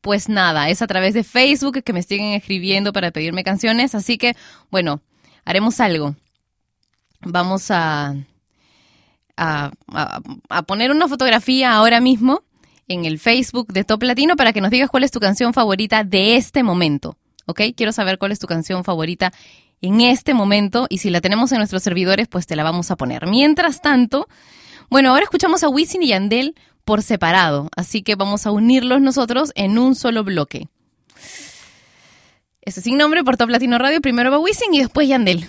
pues 0.00 0.28
nada, 0.28 0.70
es 0.70 0.80
a 0.80 0.86
través 0.86 1.12
de 1.12 1.24
Facebook 1.24 1.82
que 1.82 1.92
me 1.92 2.02
siguen 2.02 2.32
escribiendo 2.32 2.92
para 2.92 3.10
pedirme 3.10 3.44
canciones, 3.44 3.94
así 3.94 4.16
que 4.16 4.34
bueno, 4.70 5.02
haremos 5.44 5.78
algo. 5.80 6.16
Vamos 7.20 7.70
a, 7.70 8.14
a, 9.36 9.70
a 10.48 10.62
poner 10.62 10.90
una 10.90 11.06
fotografía 11.06 11.72
ahora 11.74 12.00
mismo 12.00 12.44
en 12.86 13.04
el 13.04 13.18
Facebook 13.18 13.72
de 13.72 13.84
Top 13.84 14.02
Latino 14.04 14.36
para 14.36 14.54
que 14.54 14.62
nos 14.62 14.70
digas 14.70 14.88
cuál 14.88 15.04
es 15.04 15.10
tu 15.10 15.20
canción 15.20 15.52
favorita 15.52 16.02
de 16.02 16.36
este 16.36 16.62
momento. 16.62 17.17
¿ok? 17.48 17.62
Quiero 17.74 17.92
saber 17.92 18.18
cuál 18.18 18.30
es 18.30 18.38
tu 18.38 18.46
canción 18.46 18.84
favorita 18.84 19.32
en 19.80 20.00
este 20.00 20.34
momento 20.34 20.86
y 20.88 20.98
si 20.98 21.10
la 21.10 21.20
tenemos 21.20 21.50
en 21.50 21.58
nuestros 21.58 21.82
servidores, 21.82 22.28
pues 22.28 22.46
te 22.46 22.54
la 22.56 22.62
vamos 22.62 22.90
a 22.90 22.96
poner. 22.96 23.26
Mientras 23.26 23.80
tanto, 23.80 24.28
bueno, 24.90 25.10
ahora 25.10 25.24
escuchamos 25.24 25.64
a 25.64 25.68
Wisin 25.68 26.02
y 26.02 26.08
Yandel 26.08 26.54
por 26.84 27.02
separado, 27.02 27.68
así 27.74 28.02
que 28.02 28.14
vamos 28.14 28.46
a 28.46 28.50
unirlos 28.50 29.00
nosotros 29.00 29.52
en 29.54 29.78
un 29.78 29.94
solo 29.94 30.24
bloque. 30.24 30.68
Eso 32.62 32.80
sin 32.80 32.98
nombre 32.98 33.24
por 33.24 33.36
Top 33.36 33.48
Radio, 33.50 34.00
primero 34.00 34.30
va 34.30 34.38
Wisin 34.38 34.74
y 34.74 34.80
después 34.80 35.08
Yandel. 35.08 35.48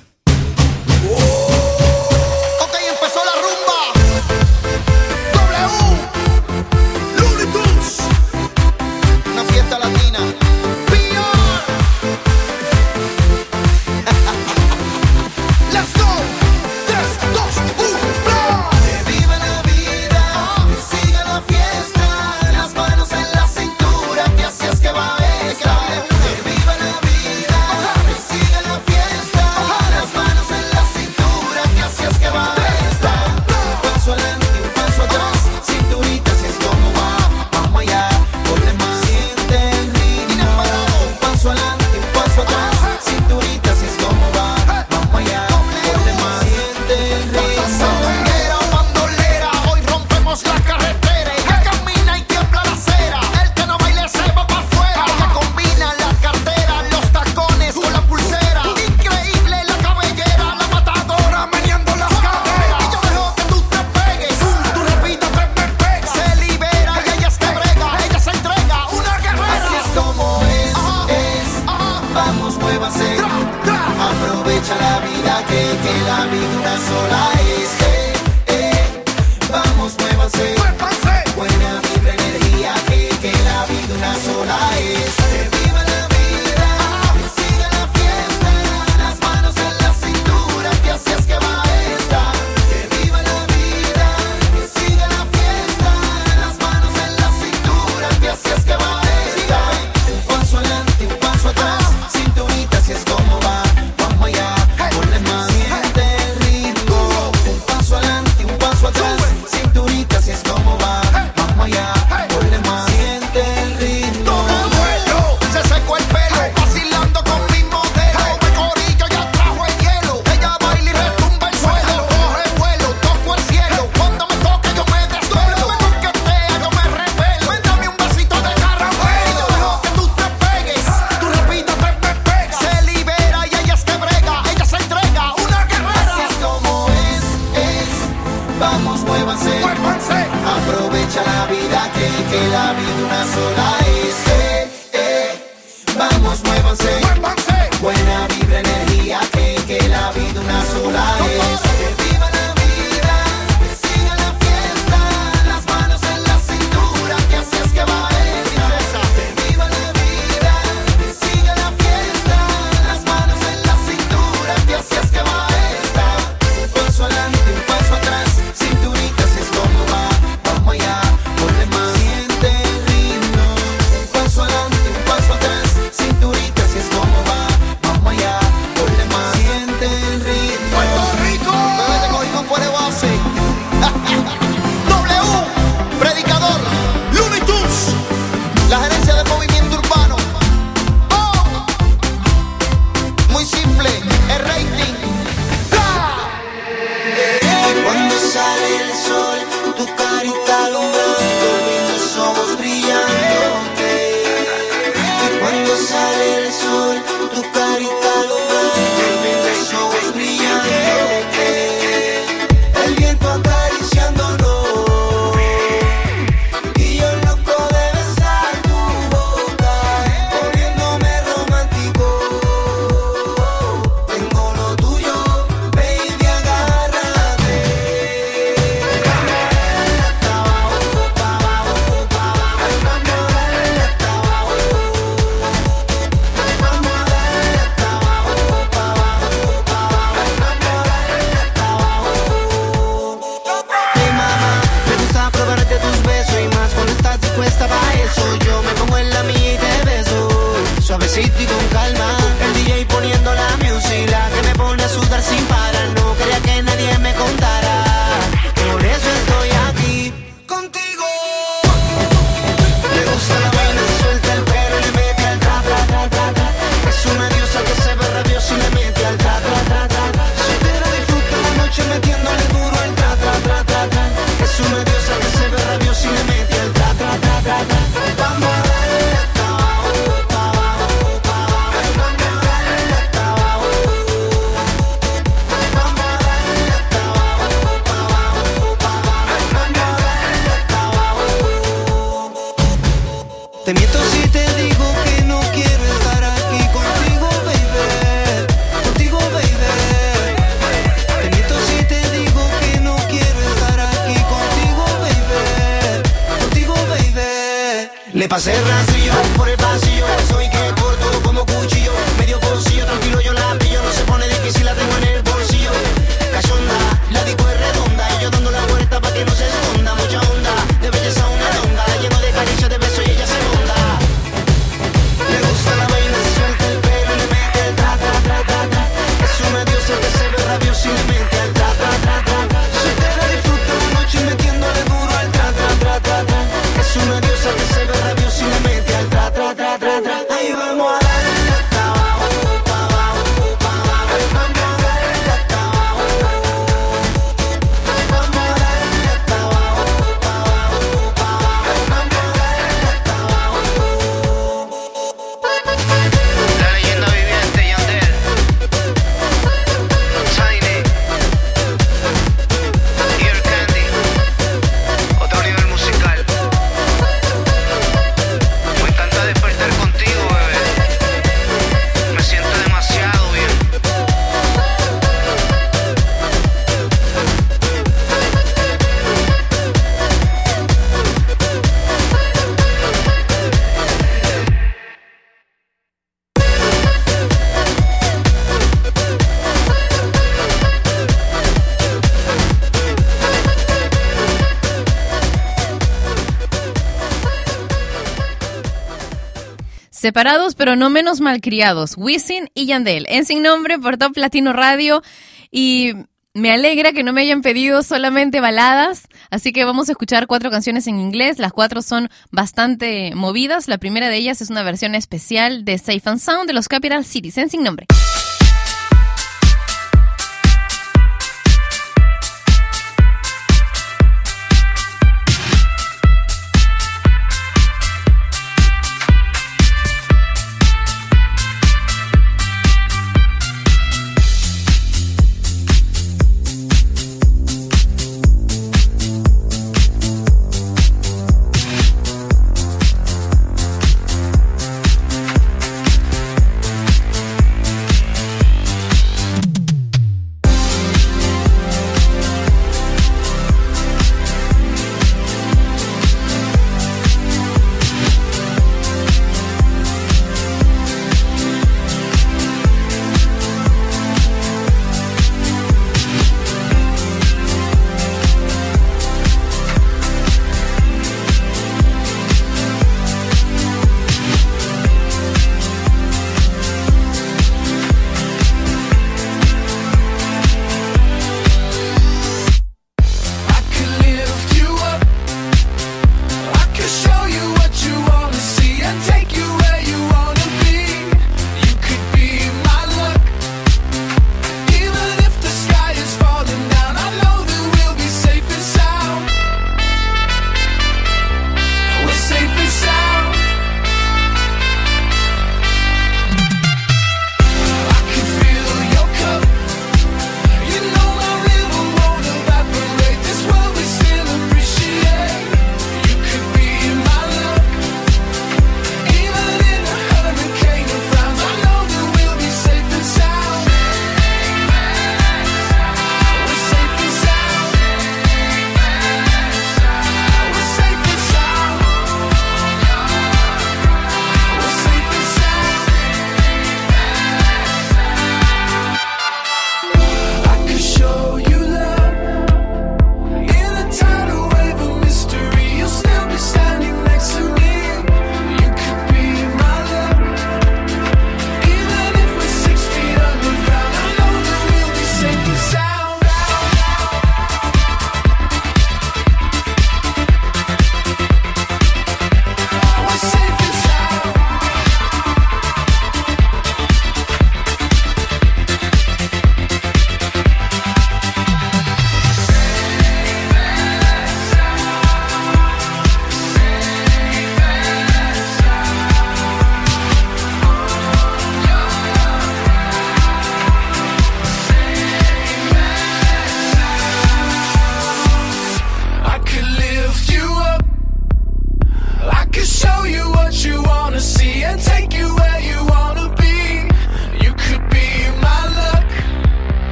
Separados 400.10 400.55
pero 400.55 400.76
no 400.76 400.89
menos 400.89 401.22
malcriados, 401.22 401.93
Wisin 401.95 402.49
y 402.55 402.66
Yandel, 402.66 403.05
en 403.10 403.26
Sin 403.26 403.43
Nombre 403.43 403.78
por 403.78 403.97
Top 403.97 404.18
Latino 404.18 404.53
Radio 404.53 405.03
y 405.51 405.93
me 406.34 406.51
alegra 406.51 406.93
que 406.93 407.03
no 407.03 407.14
me 407.14 407.22
hayan 407.22 407.43
pedido 407.43 407.84
solamente 407.84 408.41
baladas, 408.41 409.07
así 409.30 409.53
que 409.53 409.66
vamos 409.66 409.88
a 409.88 409.91
escuchar 409.91 410.26
cuatro 410.26 410.49
canciones 410.49 410.88
en 410.88 410.99
inglés. 410.99 411.38
Las 411.38 411.53
cuatro 411.53 411.84
son 411.84 412.10
bastante 412.32 413.14
movidas. 413.14 413.68
La 413.68 413.78
primera 413.78 414.10
de 414.10 414.18
ellas 414.18 414.41
es 414.41 414.49
una 414.49 414.64
versión 414.64 414.95
especial 414.95 415.64
de 415.64 415.78
Safe 415.78 416.01
and 416.05 416.20
Sound 416.20 416.47
de 416.47 416.53
los 416.53 416.68
Capital 416.68 417.05
Cities 417.05 417.38
en 417.38 417.51
sin 417.51 417.62
nombre. 417.62 417.86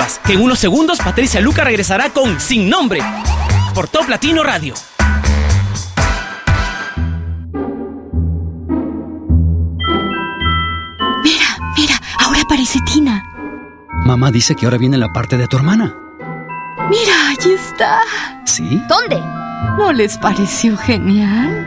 Muevas, 0.00 0.20
que 0.24 0.32
en 0.34 0.40
unos 0.40 0.58
segundos 0.58 0.98
Patricia 0.98 1.40
Luca 1.40 1.64
regresará 1.64 2.10
con 2.10 2.40
Sin 2.40 2.68
Nombre 2.68 3.00
por 3.74 3.88
Top 3.88 4.08
Latino 4.08 4.42
Radio. 4.42 4.74
Mira, 11.22 11.44
mira, 11.76 12.00
ahora 12.18 12.40
aparece 12.42 12.78
Tina. 12.86 13.22
Mamá 14.04 14.30
dice 14.30 14.54
que 14.54 14.66
ahora 14.66 14.78
viene 14.78 14.96
la 14.96 15.12
parte 15.12 15.36
de 15.36 15.46
tu 15.46 15.56
hermana. 15.56 15.94
Mira, 16.88 17.28
allí 17.28 17.52
está. 17.52 18.00
¿Sí? 18.44 18.80
¿Dónde? 18.88 19.20
¿No 19.78 19.92
les 19.92 20.16
pareció 20.18 20.76
genial? 20.76 21.66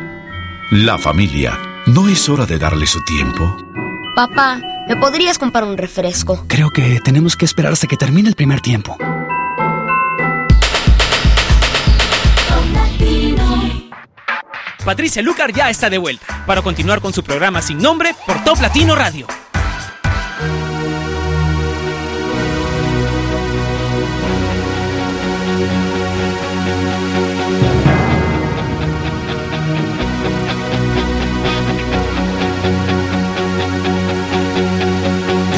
La 0.71 0.97
familia. 0.97 1.57
¿No 1.85 2.07
es 2.07 2.27
hora 2.27 2.45
de 2.45 2.57
darle 2.57 2.87
su 2.87 3.03
tiempo? 3.05 3.57
Papá, 4.15 4.59
¿me 4.87 4.95
podrías 4.95 5.37
comprar 5.37 5.63
un 5.63 5.77
refresco? 5.77 6.45
Creo 6.47 6.69
que 6.69 6.99
tenemos 7.03 7.35
que 7.35 7.45
esperar 7.45 7.73
hasta 7.73 7.87
que 7.87 7.97
termine 7.97 8.29
el 8.29 8.35
primer 8.35 8.61
tiempo. 8.61 8.97
Patricia 14.83 15.21
Lucar 15.21 15.53
ya 15.53 15.69
está 15.69 15.89
de 15.89 15.97
vuelta 15.97 16.43
para 16.45 16.61
continuar 16.61 16.99
con 16.99 17.13
su 17.13 17.23
programa 17.23 17.61
sin 17.61 17.77
nombre 17.77 18.13
por 18.27 18.43
Top 18.43 18.59
Latino 18.59 18.95
Radio. 18.95 19.27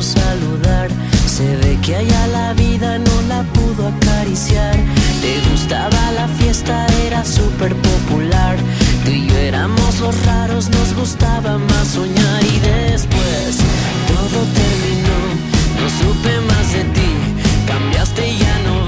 Saludar. 0.00 0.88
Se 1.26 1.56
ve 1.56 1.78
que 1.82 1.96
allá 1.96 2.26
la 2.28 2.54
vida 2.54 2.98
no 2.98 3.22
la 3.28 3.42
pudo 3.52 3.88
acariciar. 3.88 4.76
Te 5.20 5.50
gustaba 5.50 6.12
la 6.12 6.28
fiesta, 6.28 6.86
era 7.06 7.24
súper 7.24 7.74
popular. 7.76 8.56
Tú 9.04 9.10
y 9.10 9.26
yo 9.26 9.36
éramos 9.36 10.00
los 10.00 10.14
raros, 10.24 10.70
nos 10.70 10.94
gustaba 10.94 11.58
más 11.58 11.88
soñar. 11.88 12.42
Y 12.44 12.58
después 12.60 13.58
todo 14.08 14.38
terminó, 14.60 15.18
no 15.78 15.86
supe 16.00 16.40
más 16.48 16.72
de 16.72 16.84
ti. 16.96 17.10
Cambiaste 17.66 18.28
y 18.28 18.38
ya 18.38 18.58
no 18.60 18.81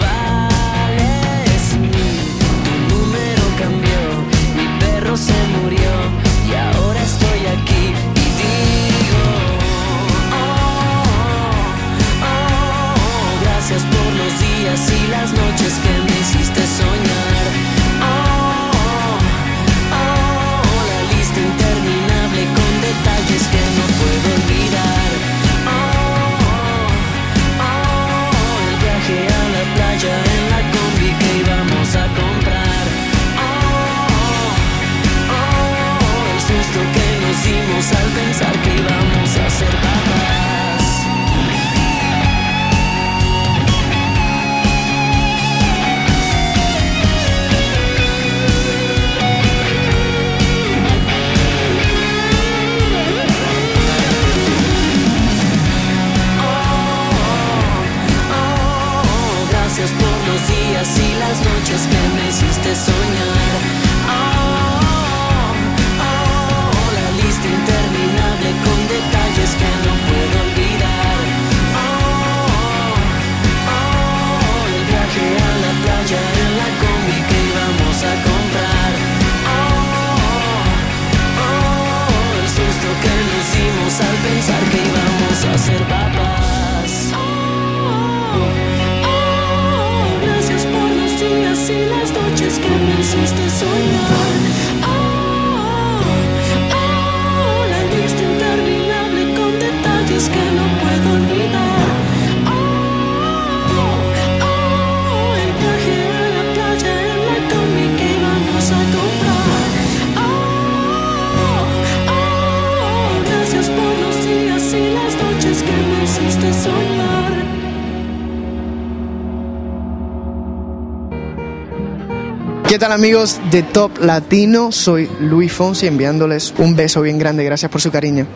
tal 122.85 122.93
amigos 122.93 123.41
de 123.51 123.62
Top 123.62 123.97
Latino? 123.99 124.70
Soy 124.70 125.09
Luis 125.18 125.51
Fonsi 125.51 125.87
enviándoles 125.87 126.53
un 126.59 126.76
beso 126.76 127.01
bien 127.01 127.18
grande. 127.18 127.43
Gracias 127.43 127.70
por 127.70 127.80
su 127.80 127.91
cariño. 127.91 128.26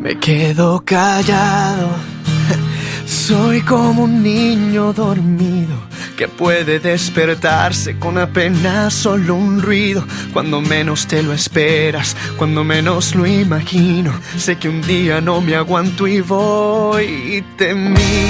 Me 0.00 0.18
quedo 0.18 0.84
callado. 0.84 1.90
Soy 3.06 3.60
como 3.60 4.02
un 4.02 4.24
niño 4.24 4.92
dormido 4.92 5.76
que 6.16 6.26
puede 6.26 6.80
despertarse 6.80 7.96
con 7.96 8.18
apenas 8.18 8.92
solo 8.92 9.36
un 9.36 9.62
ruido. 9.62 10.04
Cuando 10.32 10.60
menos 10.60 11.06
te 11.06 11.22
lo 11.22 11.32
esperas, 11.32 12.16
cuando 12.36 12.64
menos 12.64 13.14
lo 13.14 13.24
imagino. 13.24 14.12
Sé 14.36 14.56
que 14.56 14.68
un 14.68 14.82
día 14.82 15.20
no 15.20 15.40
me 15.40 15.54
aguanto 15.54 16.08
y 16.08 16.20
voy 16.20 17.04
y 17.04 17.42
te 17.56 17.72
miro. 17.72 18.29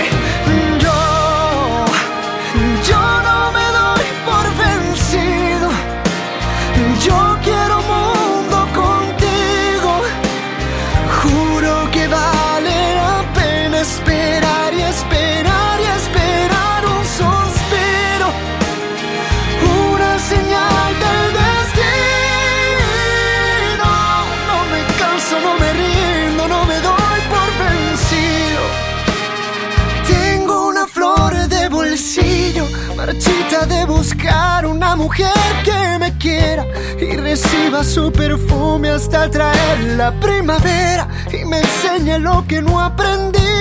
Mujer 35.01 35.33
que 35.63 35.97
me 35.99 36.15
quiera 36.17 36.63
y 36.99 37.17
reciba 37.17 37.83
su 37.83 38.11
perfume 38.11 38.89
hasta 38.89 39.29
traer 39.31 39.79
la 39.97 40.11
primavera 40.19 41.07
y 41.31 41.43
me 41.45 41.57
enseñe 41.57 42.19
lo 42.19 42.45
que 42.47 42.61
no 42.61 42.79
aprendí 42.79 43.57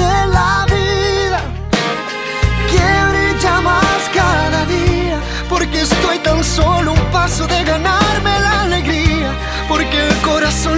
de 0.00 0.14
la 0.36 0.66
vida. 0.74 1.40
Que 2.70 2.86
brilla 3.10 3.60
más 3.62 4.02
cada 4.20 4.60
día, 4.66 5.18
porque 5.48 5.80
estoy 5.80 6.18
tan 6.18 6.44
solo 6.44 6.92
un 6.92 7.04
paso 7.10 7.46
de 7.46 7.64
ganarme 7.64 8.32
la 8.46 8.62
alegría, 8.66 9.30
porque 9.68 9.98
el 10.08 10.14
corazón 10.30 10.71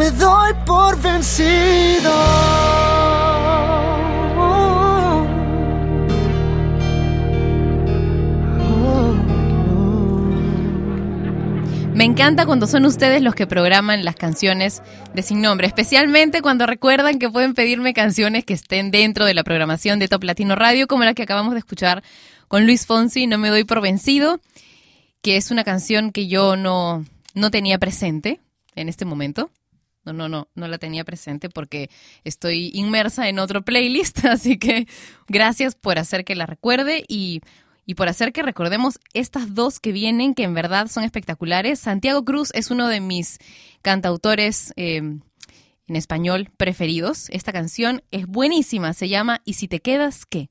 me 0.00 0.10
doy 0.12 0.54
por 0.64 0.98
vencido. 0.98 2.10
Me 11.92 12.04
encanta 12.04 12.46
cuando 12.46 12.66
son 12.66 12.86
ustedes 12.86 13.20
los 13.20 13.34
que 13.34 13.46
programan 13.46 14.06
las 14.06 14.16
canciones 14.16 14.82
de 15.12 15.20
Sin 15.20 15.42
Nombre, 15.42 15.66
especialmente 15.66 16.40
cuando 16.40 16.64
recuerdan 16.64 17.18
que 17.18 17.28
pueden 17.28 17.52
pedirme 17.52 17.92
canciones 17.92 18.46
que 18.46 18.54
estén 18.54 18.90
dentro 18.90 19.26
de 19.26 19.34
la 19.34 19.44
programación 19.44 19.98
de 19.98 20.08
Top 20.08 20.24
Latino 20.24 20.56
Radio, 20.56 20.86
como 20.86 21.04
la 21.04 21.12
que 21.12 21.24
acabamos 21.24 21.52
de 21.52 21.58
escuchar 21.58 22.02
con 22.48 22.64
Luis 22.64 22.86
Fonsi, 22.86 23.26
No 23.26 23.36
me 23.36 23.50
doy 23.50 23.64
por 23.64 23.82
vencido, 23.82 24.40
que 25.20 25.36
es 25.36 25.50
una 25.50 25.62
canción 25.62 26.10
que 26.10 26.26
yo 26.26 26.56
no, 26.56 27.04
no 27.34 27.50
tenía 27.50 27.78
presente 27.78 28.40
en 28.76 28.88
este 28.88 29.04
momento. 29.04 29.50
No, 30.04 30.12
no, 30.12 30.28
no, 30.28 30.48
no 30.54 30.68
la 30.68 30.78
tenía 30.78 31.04
presente 31.04 31.50
porque 31.50 31.90
estoy 32.24 32.70
inmersa 32.72 33.28
en 33.28 33.38
otro 33.38 33.62
playlist, 33.62 34.24
así 34.24 34.58
que 34.58 34.86
gracias 35.28 35.74
por 35.74 35.98
hacer 35.98 36.24
que 36.24 36.34
la 36.34 36.46
recuerde 36.46 37.04
y, 37.06 37.42
y 37.84 37.94
por 37.94 38.08
hacer 38.08 38.32
que 38.32 38.42
recordemos 38.42 38.98
estas 39.12 39.54
dos 39.54 39.78
que 39.80 39.92
vienen, 39.92 40.34
que 40.34 40.44
en 40.44 40.54
verdad 40.54 40.88
son 40.88 41.04
espectaculares. 41.04 41.80
Santiago 41.80 42.24
Cruz 42.24 42.50
es 42.54 42.70
uno 42.70 42.88
de 42.88 43.00
mis 43.00 43.38
cantautores 43.82 44.72
eh, 44.76 44.96
en 44.96 45.96
español 45.96 46.50
preferidos. 46.56 47.28
Esta 47.30 47.52
canción 47.52 48.02
es 48.10 48.26
buenísima, 48.26 48.92
se 48.94 49.08
llama 49.08 49.42
¿Y 49.44 49.54
si 49.54 49.68
te 49.68 49.80
quedas 49.80 50.24
qué? 50.24 50.50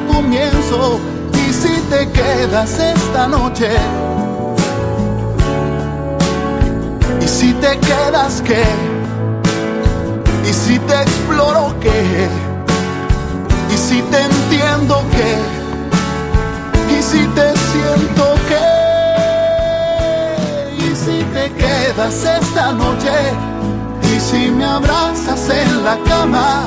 comienzo. 0.00 1.00
Y 1.32 1.52
si 1.52 1.80
te 1.90 2.08
quedas 2.10 2.78
esta 2.78 3.28
noche, 3.28 3.70
y 7.20 7.28
si 7.28 7.52
te 7.54 7.78
quedas 7.78 8.42
qué, 8.42 8.64
y 10.48 10.52
si 10.52 10.78
te 10.78 10.94
exploro 10.94 11.74
qué, 11.80 12.28
y 13.72 13.76
si 13.76 14.02
te 14.02 14.20
entiendo 14.22 15.02
qué, 15.12 15.36
y 16.96 17.02
si 17.02 17.26
te 17.28 17.52
siento 17.70 18.34
qué, 18.48 18.70
y 20.78 20.96
si 20.96 21.24
te 21.34 21.52
quedas 21.52 22.24
esta 22.24 22.72
noche, 22.72 23.12
y 24.14 24.20
si 24.20 24.50
me 24.50 24.64
abrazas 24.64 25.48
en 25.50 25.84
la 25.84 25.96
cama, 26.08 26.66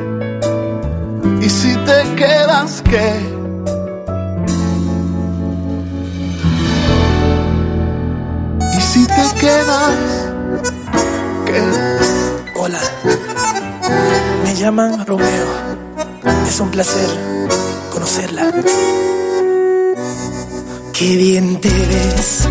y 1.41 1.49
si 1.49 1.75
te 1.75 2.15
quedas 2.15 2.81
qué. 2.83 3.11
Y 8.77 8.81
si 8.81 9.05
te 9.05 9.39
quedas, 9.39 9.95
¿qué? 11.45 11.61
Hola, 12.59 12.79
me 14.43 14.55
llaman 14.55 15.05
Romeo. 15.05 15.47
Es 16.47 16.59
un 16.59 16.69
placer 16.69 17.09
conocerla. 17.89 18.51
Qué 20.93 21.17
bien 21.17 21.59
te 21.59 21.69
ves. 21.69 22.47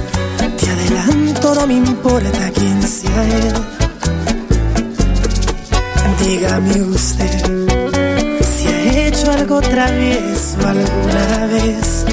Te 0.59 0.71
adelanto, 0.71 1.55
no 1.55 1.67
me 1.67 1.75
importa 1.75 2.51
quién 2.55 2.83
sea 2.83 3.25
él. 3.25 3.55
Dígame 6.21 6.83
usted 6.83 7.80
hecho 9.31 9.39
algo 9.39 9.61
travieso 9.61 10.59
alguna 10.67 11.47
vez. 11.47 12.05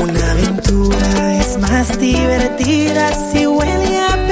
Una 0.00 0.30
aventura 0.30 1.36
es 1.40 1.58
más 1.58 1.98
divertida 1.98 3.12
si 3.32 3.46
huele 3.46 3.98
a. 4.00 4.31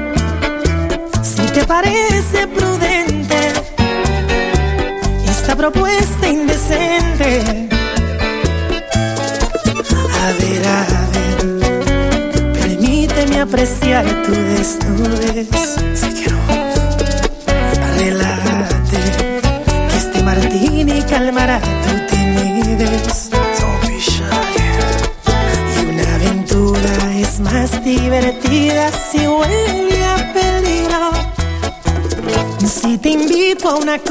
parece 1.71 2.47
prudente 2.47 3.53
esta 5.25 5.55
propuesta 5.55 6.27
indecente. 6.27 7.69
A 10.21 10.27
ver, 10.39 10.63
a 10.67 10.81
ver, 11.13 12.53
permíteme 12.61 13.39
apreciar 13.39 14.03
tu 14.23 14.31
desnudez. 14.33 15.90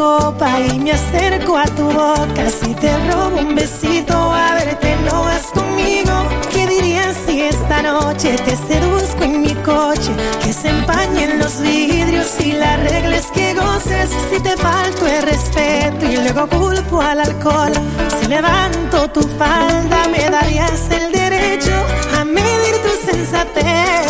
Y 0.01 0.79
me 0.79 0.93
acerco 0.93 1.59
a 1.59 1.65
tu 1.65 1.85
boca, 1.85 2.49
si 2.49 2.75
te 2.75 2.91
robo 3.11 3.39
un 3.39 3.55
besito, 3.55 4.15
a 4.15 4.55
verte 4.55 4.97
no 5.05 5.25
vas 5.25 5.49
conmigo. 5.53 6.11
¿Qué 6.51 6.67
dirías 6.67 7.15
si 7.27 7.43
esta 7.43 7.83
noche 7.83 8.35
te 8.39 8.57
seduzco 8.57 9.25
en 9.25 9.43
mi 9.43 9.55
coche? 9.57 10.11
Que 10.43 10.55
se 10.55 10.71
empañen 10.71 11.39
los 11.39 11.61
vidrios 11.61 12.41
y 12.41 12.53
la 12.53 12.79
regla 12.79 13.19
que 13.35 13.53
goces. 13.53 14.09
Si 14.31 14.41
te 14.41 14.57
falto 14.57 15.07
el 15.07 15.23
respeto 15.23 16.07
y 16.07 16.17
luego 16.17 16.49
culpo 16.49 17.03
al 17.03 17.21
alcohol, 17.21 17.73
si 18.19 18.27
levanto 18.27 19.11
tu 19.11 19.21
falda, 19.37 20.09
me 20.09 20.31
darías 20.31 20.91
el 20.93 21.13
derecho 21.13 21.77
a 22.19 22.25
medir 22.25 22.75
tu 22.83 23.11
sensatez. 23.11 24.10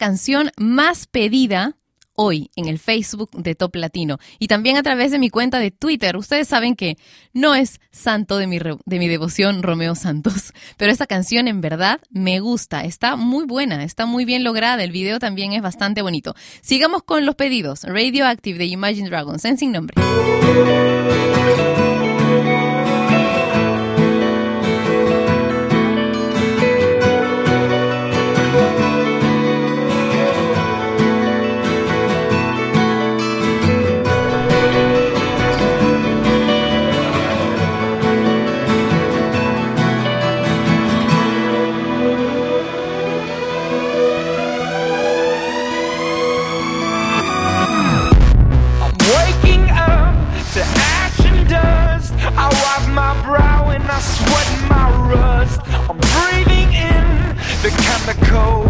Canción 0.00 0.50
más 0.56 1.06
pedida 1.06 1.76
hoy 2.14 2.50
en 2.56 2.68
el 2.68 2.78
Facebook 2.78 3.30
de 3.32 3.54
Top 3.54 3.76
Latino 3.76 4.18
y 4.38 4.48
también 4.48 4.78
a 4.78 4.82
través 4.82 5.10
de 5.12 5.18
mi 5.18 5.28
cuenta 5.28 5.58
de 5.58 5.70
Twitter. 5.70 6.16
Ustedes 6.16 6.48
saben 6.48 6.74
que 6.74 6.96
no 7.34 7.54
es 7.54 7.80
santo 7.92 8.38
de 8.38 8.46
mi, 8.46 8.58
de 8.58 8.98
mi 8.98 9.08
devoción 9.08 9.62
Romeo 9.62 9.94
Santos, 9.94 10.54
pero 10.78 10.90
esta 10.90 11.06
canción 11.06 11.48
en 11.48 11.60
verdad 11.60 12.00
me 12.08 12.40
gusta, 12.40 12.84
está 12.84 13.16
muy 13.16 13.44
buena, 13.44 13.84
está 13.84 14.06
muy 14.06 14.24
bien 14.24 14.42
lograda, 14.42 14.82
el 14.82 14.90
video 14.90 15.18
también 15.18 15.52
es 15.52 15.60
bastante 15.60 16.00
bonito. 16.00 16.34
Sigamos 16.62 17.02
con 17.02 17.26
los 17.26 17.34
pedidos. 17.34 17.84
Radioactive 17.84 18.58
de 18.58 18.64
Imagine 18.64 19.10
Dragons, 19.10 19.44
en 19.44 19.58
sin 19.58 19.72
nombre. 19.72 19.96
The 57.62 57.68
chemicals. 57.68 58.69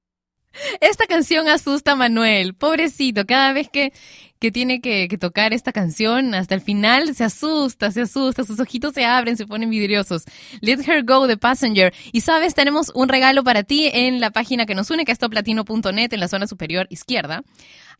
Esta 0.81 1.05
canción 1.05 1.47
asusta 1.47 1.93
a 1.93 1.95
Manuel, 1.95 2.53
pobrecito, 2.53 3.25
cada 3.25 3.53
vez 3.53 3.69
que, 3.69 3.93
que 4.39 4.51
tiene 4.51 4.81
que, 4.81 5.07
que 5.07 5.17
tocar 5.17 5.53
esta 5.53 5.71
canción, 5.71 6.33
hasta 6.33 6.55
el 6.55 6.61
final 6.61 7.15
se 7.15 7.23
asusta, 7.23 7.91
se 7.91 8.01
asusta, 8.01 8.43
sus 8.43 8.59
ojitos 8.59 8.93
se 8.93 9.05
abren, 9.05 9.37
se 9.37 9.47
ponen 9.47 9.69
vidriosos. 9.69 10.23
Let 10.59 10.79
Her 10.85 11.03
Go 11.03 11.27
de 11.27 11.37
Passenger. 11.37 11.93
Y 12.11 12.21
sabes, 12.21 12.53
tenemos 12.53 12.91
un 12.95 13.07
regalo 13.07 13.43
para 13.43 13.63
ti 13.63 13.89
en 13.93 14.19
la 14.19 14.31
página 14.31 14.65
que 14.65 14.75
nos 14.75 14.89
une, 14.89 15.05
que 15.05 15.11
es 15.11 15.19
toplatino.net, 15.19 16.13
en 16.13 16.19
la 16.19 16.27
zona 16.27 16.47
superior 16.47 16.87
izquierda. 16.89 17.43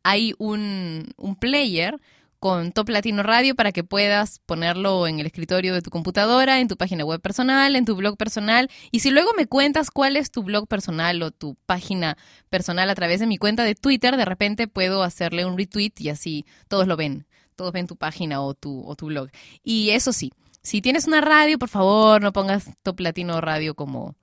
Hay 0.03 0.33
un, 0.39 1.13
un 1.17 1.35
player 1.35 1.99
con 2.41 2.71
Top 2.71 2.89
Latino 2.89 3.21
Radio 3.21 3.53
para 3.53 3.71
que 3.71 3.83
puedas 3.83 4.39
ponerlo 4.47 5.05
en 5.05 5.19
el 5.19 5.27
escritorio 5.27 5.75
de 5.75 5.83
tu 5.83 5.91
computadora, 5.91 6.59
en 6.59 6.67
tu 6.67 6.75
página 6.75 7.05
web 7.05 7.21
personal, 7.21 7.75
en 7.75 7.85
tu 7.85 7.95
blog 7.95 8.17
personal. 8.17 8.67
Y 8.89 9.01
si 9.01 9.11
luego 9.11 9.29
me 9.37 9.45
cuentas 9.45 9.91
cuál 9.91 10.17
es 10.17 10.31
tu 10.31 10.41
blog 10.41 10.67
personal 10.67 11.21
o 11.21 11.29
tu 11.29 11.53
página 11.67 12.17
personal 12.49 12.89
a 12.89 12.95
través 12.95 13.19
de 13.19 13.27
mi 13.27 13.37
cuenta 13.37 13.63
de 13.63 13.75
Twitter, 13.75 14.17
de 14.17 14.25
repente 14.25 14.67
puedo 14.67 15.03
hacerle 15.03 15.45
un 15.45 15.55
retweet 15.55 15.91
y 15.99 16.09
así 16.09 16.47
todos 16.67 16.87
lo 16.87 16.97
ven. 16.97 17.27
Todos 17.55 17.73
ven 17.73 17.85
tu 17.85 17.95
página 17.95 18.41
o 18.41 18.55
tu, 18.55 18.83
o 18.87 18.95
tu 18.95 19.05
blog. 19.05 19.29
Y 19.63 19.91
eso 19.91 20.11
sí, 20.11 20.31
si 20.63 20.81
tienes 20.81 21.05
una 21.05 21.21
radio, 21.21 21.59
por 21.59 21.69
favor, 21.69 22.23
no 22.23 22.33
pongas 22.33 22.71
Top 22.81 23.01
Latino 23.01 23.39
Radio 23.39 23.75
como, 23.75 24.15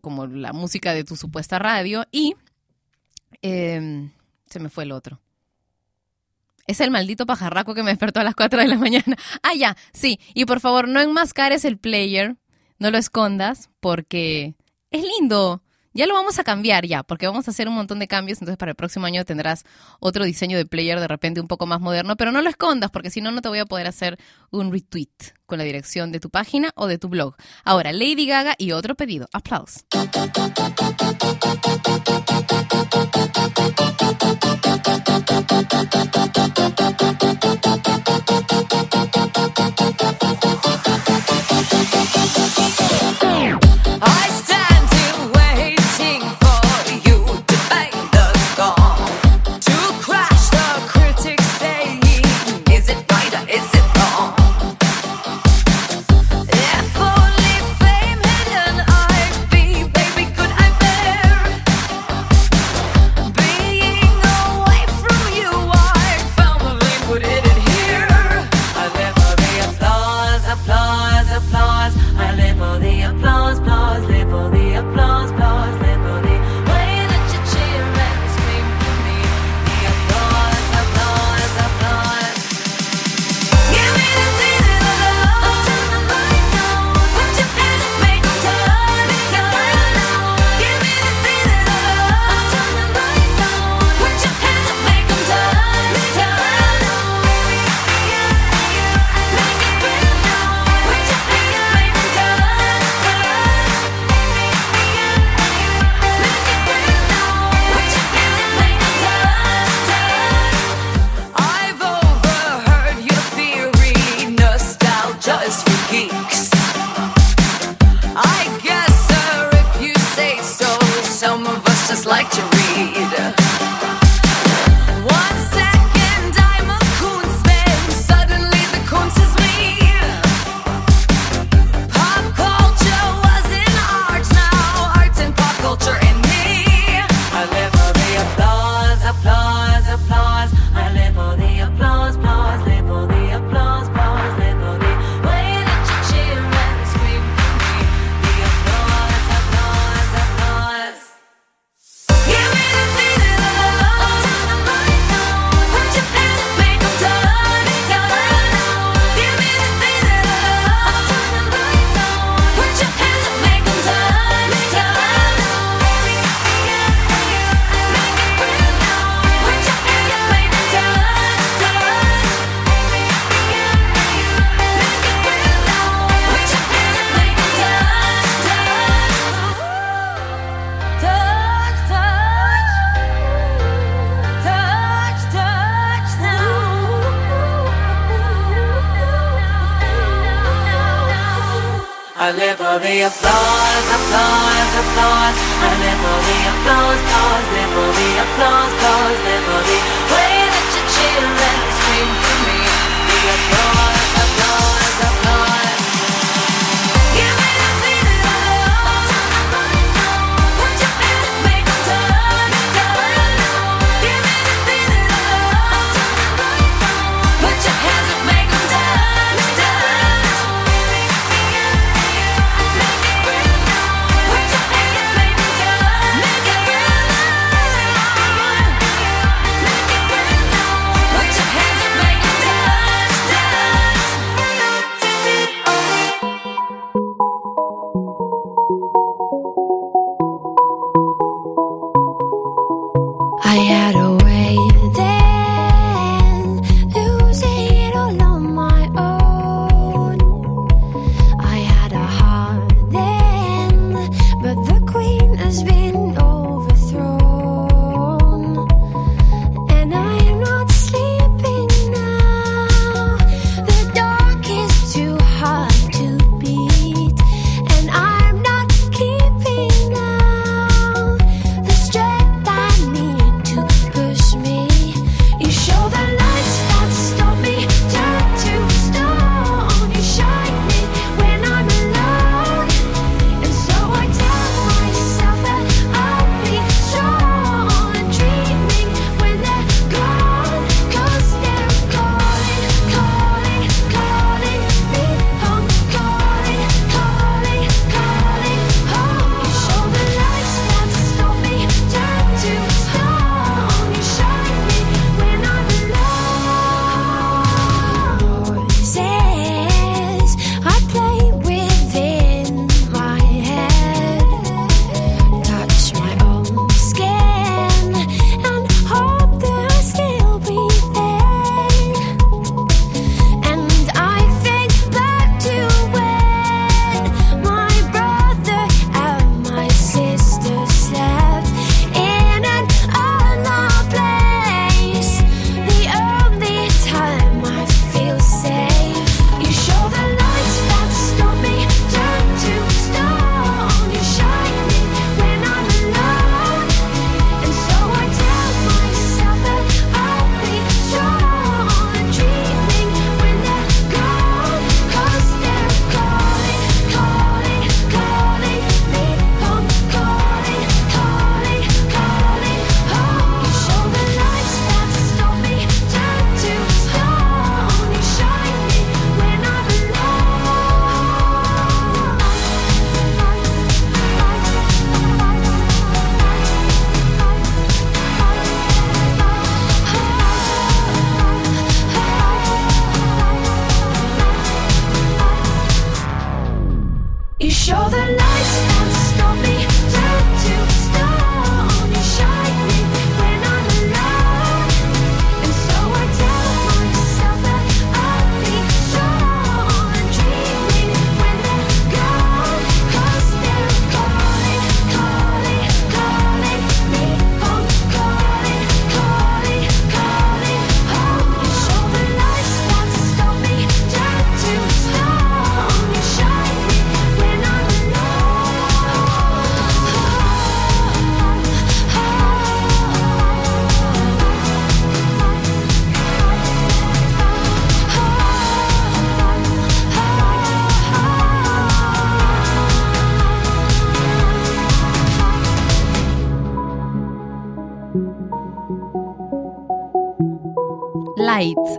como, 0.00 0.26
la 0.26 0.54
música 0.54 0.94
de 0.94 1.04
tu 1.04 1.16
supuesta 1.16 1.58
radio. 1.58 2.06
Y 2.10 2.36
em, 3.42 4.12
se 4.48 4.60
me 4.60 4.70
fue 4.70 4.84
el 4.84 4.92
otro. 4.92 5.20
Es 6.66 6.80
el 6.80 6.90
maldito 6.90 7.26
pajarraco 7.26 7.74
que 7.74 7.82
me 7.82 7.90
despertó 7.90 8.20
a 8.20 8.24
las 8.24 8.34
4 8.34 8.60
de 8.60 8.68
la 8.68 8.76
mañana. 8.76 9.16
Ah, 9.42 9.54
ya, 9.56 9.76
sí. 9.92 10.20
Y 10.34 10.44
por 10.44 10.60
favor, 10.60 10.88
no 10.88 11.00
enmascares 11.00 11.64
el 11.64 11.78
player, 11.78 12.36
no 12.78 12.90
lo 12.90 12.98
escondas, 12.98 13.70
porque 13.80 14.54
es 14.90 15.02
lindo. 15.02 15.62
Ya 15.94 16.06
lo 16.06 16.14
vamos 16.14 16.38
a 16.38 16.44
cambiar 16.44 16.86
ya, 16.86 17.02
porque 17.02 17.26
vamos 17.26 17.46
a 17.48 17.50
hacer 17.50 17.68
un 17.68 17.74
montón 17.74 17.98
de 17.98 18.08
cambios, 18.08 18.38
entonces 18.38 18.56
para 18.56 18.70
el 18.70 18.76
próximo 18.76 19.04
año 19.04 19.24
tendrás 19.26 19.64
otro 20.00 20.24
diseño 20.24 20.56
de 20.56 20.64
player 20.64 20.98
de 20.98 21.08
repente 21.08 21.40
un 21.40 21.48
poco 21.48 21.66
más 21.66 21.80
moderno, 21.80 22.16
pero 22.16 22.32
no 22.32 22.40
lo 22.40 22.48
escondas, 22.48 22.90
porque 22.90 23.10
si 23.10 23.20
no, 23.20 23.30
no 23.30 23.42
te 23.42 23.48
voy 23.48 23.58
a 23.58 23.66
poder 23.66 23.86
hacer 23.86 24.18
un 24.50 24.72
retweet 24.72 25.34
con 25.44 25.58
la 25.58 25.64
dirección 25.64 26.10
de 26.10 26.20
tu 26.20 26.30
página 26.30 26.70
o 26.76 26.86
de 26.86 26.96
tu 26.96 27.08
blog. 27.08 27.34
Ahora, 27.64 27.92
Lady 27.92 28.26
Gaga 28.26 28.54
y 28.56 28.72
otro 28.72 28.94
pedido. 28.94 29.28
Aplausos. 29.34 29.84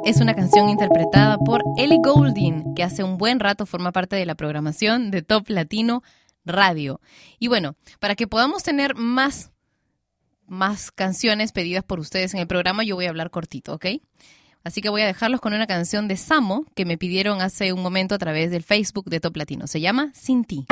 Es 0.06 0.20
una 0.20 0.36
canción 0.36 0.70
interpretada 0.70 1.38
por 1.38 1.64
Ellie 1.78 2.00
Goulding, 2.04 2.76
que 2.76 2.84
hace 2.84 3.04
un 3.04 3.18
buen 3.18 3.40
rato 3.40 3.66
forma 3.66 3.92
parte 3.92 4.16
de 4.16 4.26
la 4.26 4.36
programación 4.36 5.12
de 5.12 5.22
Top 5.22 5.50
Latino 5.50 6.04
Radio. 6.46 7.00
Y 7.40 7.48
bueno, 7.48 7.76
para 8.00 8.16
que 8.16 8.28
podamos 8.28 8.64
tener 8.64 8.96
más, 8.96 9.52
más 10.46 10.92
canciones 10.92 11.54
pedidas 11.54 11.84
por 11.84 12.00
ustedes 12.00 12.34
en 12.34 12.42
el 12.42 12.48
programa, 12.48 12.84
yo 12.84 12.96
voy 12.96 13.06
a 13.06 13.10
hablar 13.10 13.30
cortito, 13.30 13.74
¿ok? 13.74 13.86
Así 14.64 14.82
que 14.82 14.90
voy 14.90 15.02
a 15.02 15.08
dejarlos 15.08 15.42
con 15.42 15.54
una 15.54 15.68
canción 15.68 16.08
de 16.08 16.18
Samo 16.18 16.66
que 16.76 16.86
me 16.86 16.98
pidieron 16.98 17.42
hace 17.42 17.74
un 17.74 17.82
momento 17.82 18.16
a 18.16 18.18
través 18.18 18.52
del 18.52 18.64
Facebook 18.64 19.10
de 19.10 19.20
Top 19.20 19.36
Latino. 19.38 19.68
Se 19.68 19.80
llama 19.80 20.12
Sin 20.14 20.44
ti. 20.44 20.66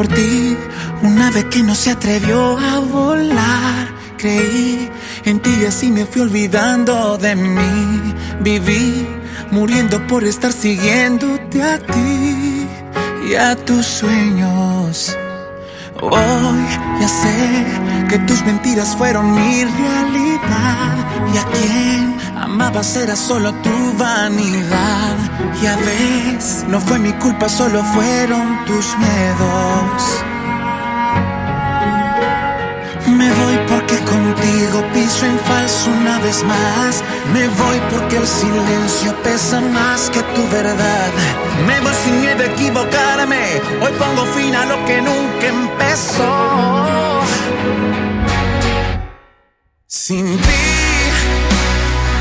Por 0.00 0.08
ti 0.08 0.56
una 1.02 1.28
ave 1.28 1.46
que 1.50 1.62
no 1.62 1.74
se 1.74 1.90
atrevió 1.90 2.58
a 2.58 2.78
volar. 2.78 3.88
Creí 4.16 4.88
en 5.26 5.40
ti 5.40 5.50
y 5.60 5.66
así 5.66 5.90
me 5.90 6.06
fui 6.06 6.22
olvidando 6.22 7.18
de 7.18 7.36
mí. 7.36 8.14
Viví 8.40 9.06
muriendo 9.50 9.96
por 10.06 10.24
estar 10.24 10.54
siguiéndote 10.54 11.62
a 11.62 11.78
ti 11.80 12.66
y 13.28 13.34
a 13.34 13.54
tus 13.56 13.84
sueños. 13.84 15.14
Hoy 16.00 16.62
ya 17.00 17.08
sé 17.22 17.38
que 18.08 18.18
tus 18.20 18.42
mentiras 18.46 18.96
fueron 18.96 19.34
mi 19.34 19.64
realidad 19.64 20.94
y 21.34 21.36
a 21.36 21.44
quien 21.52 21.89
amabas 22.60 22.94
era 22.96 23.16
solo 23.16 23.52
tu 23.54 23.76
vanidad. 23.96 25.16
Ya 25.62 25.76
ves, 25.76 26.64
no 26.68 26.78
fue 26.80 26.98
mi 26.98 27.12
culpa, 27.14 27.48
solo 27.48 27.82
fueron 27.94 28.64
tus 28.66 28.86
miedos. 28.98 30.02
Me 33.06 33.28
voy 33.40 33.56
porque 33.68 33.96
contigo 34.12 34.78
piso 34.92 35.26
en 35.26 35.38
falso 35.38 35.90
una 36.00 36.18
vez 36.20 36.44
más. 36.44 37.02
Me 37.32 37.48
voy 37.48 37.78
porque 37.92 38.16
el 38.18 38.26
silencio 38.26 39.14
pesa 39.22 39.60
más 39.60 40.10
que 40.10 40.22
tu 40.34 40.42
verdad. 40.48 41.10
Me 41.66 41.80
voy 41.80 41.94
sin 42.04 42.20
miedo 42.20 42.42
a 42.42 42.46
equivocarme. 42.46 43.44
Hoy 43.82 43.92
pongo 43.98 44.24
fin 44.34 44.54
a 44.54 44.66
lo 44.66 44.84
que 44.84 45.00
nunca 45.00 45.46
empezó. 45.46 47.20
Sin 49.86 50.26
ti, 50.36 50.99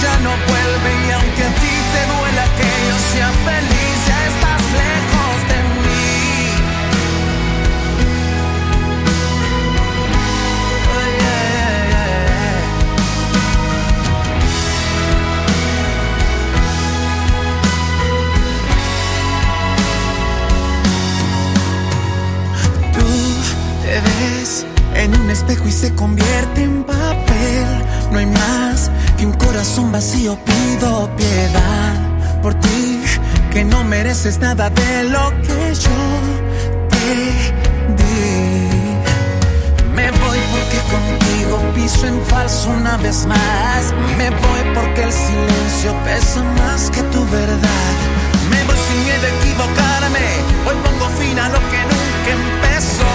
ya 0.00 0.14
no 0.20 0.30
vuelve 0.48 0.90
y 1.06 1.10
aunque 1.10 1.42
a 1.42 1.52
ti 1.60 1.74
te 1.92 2.02
duela 2.12 2.44
que 2.58 2.70
yo 2.88 2.96
sea 3.12 3.30
feliz, 3.48 3.96
ya 4.08 4.18
estás 4.32 4.62
lejos 4.82 5.36
de 5.50 5.58
mí. 5.82 6.06
Tú 22.94 23.06
te 23.82 23.94
ves 24.06 24.50
en 24.94 25.08
un 25.20 25.30
espejo 25.30 25.66
y 25.66 25.72
se 25.72 25.94
convierte 25.94 26.62
en 26.62 26.84
papel. 26.84 27.66
No 28.10 28.18
hay 28.18 28.26
más 28.26 28.90
que 29.22 29.26
un 29.26 29.34
corazón 29.34 29.92
vacío, 29.92 30.36
pido 30.44 31.08
piedad 31.16 31.94
por 32.42 32.54
ti, 32.54 33.00
que 33.52 33.64
no 33.64 33.84
mereces 33.84 34.40
nada 34.40 34.68
de 34.68 35.04
lo 35.04 35.30
que 35.42 35.74
yo 35.74 36.00
te 36.90 37.14
di. 37.98 38.66
Me 39.94 40.10
voy 40.10 40.38
porque 40.50 40.78
contigo 40.90 41.56
piso 41.72 42.08
en 42.08 42.20
falso 42.22 42.70
una 42.70 42.96
vez 42.96 43.24
más. 43.26 43.94
Me 44.18 44.30
voy 44.30 44.60
porque 44.74 45.04
el 45.04 45.12
silencio 45.12 45.94
pesa 46.04 46.42
más 46.58 46.90
que 46.90 47.02
tu 47.14 47.24
verdad. 47.26 47.94
Me 48.50 48.64
voy 48.64 48.76
sin 48.88 49.04
miedo 49.04 49.24
a 49.24 49.30
equivocarme. 49.38 50.26
Hoy 50.66 50.76
pongo 50.82 51.08
fin 51.20 51.38
a 51.38 51.48
lo 51.48 51.60
que 51.70 51.80
nunca 51.92 52.30
empezó. 52.40 53.12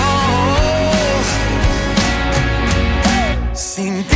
Sin 3.53 4.03
ti, 4.05 4.15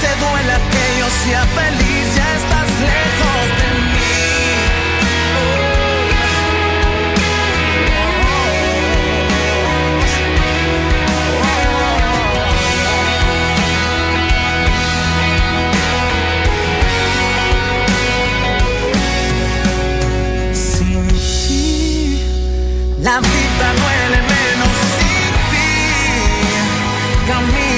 te 0.00 0.10
duela 0.16 0.56
que 0.72 0.84
yo 0.98 1.08
sea 1.24 1.44
feliz, 1.46 2.06
ya 2.16 2.28
estás 2.40 2.68
lejos 2.88 3.44
de 3.60 3.68
mí. 3.92 4.12
Sin 20.54 21.08
ti, 21.46 21.64
la 23.00 23.16
vida 23.20 23.66
duele 23.80 24.18
menos 24.32 24.74
sin 24.96 25.32
ti. 25.50 25.72
Camino 27.28 27.69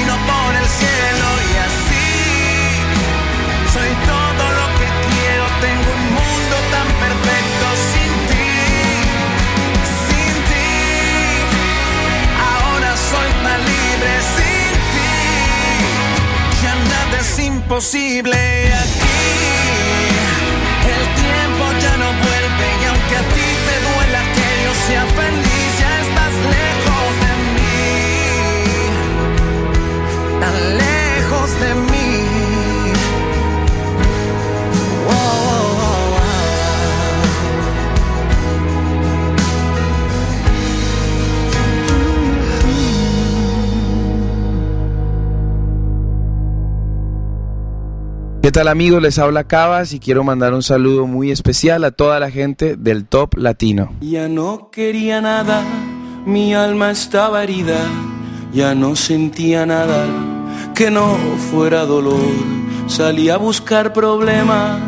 imposible 17.72 18.34
aquí. 18.74 19.11
¿Qué 48.42 48.50
tal 48.50 48.66
amigos? 48.66 49.00
Les 49.00 49.20
habla 49.20 49.44
Cabas 49.44 49.92
y 49.92 50.00
quiero 50.00 50.24
mandar 50.24 50.52
un 50.52 50.64
saludo 50.64 51.06
muy 51.06 51.30
especial 51.30 51.84
a 51.84 51.92
toda 51.92 52.18
la 52.18 52.28
gente 52.28 52.74
del 52.74 53.06
Top 53.06 53.34
Latino. 53.36 53.92
Ya 54.00 54.26
no 54.26 54.68
quería 54.72 55.20
nada, 55.20 55.62
mi 56.26 56.52
alma 56.52 56.90
estaba 56.90 57.44
herida, 57.44 57.78
ya 58.52 58.74
no 58.74 58.96
sentía 58.96 59.64
nada 59.64 60.06
que 60.74 60.90
no 60.90 61.14
fuera 61.52 61.86
dolor. 61.86 62.18
Salí 62.88 63.28
a 63.28 63.36
buscar 63.36 63.92
problemas, 63.92 64.80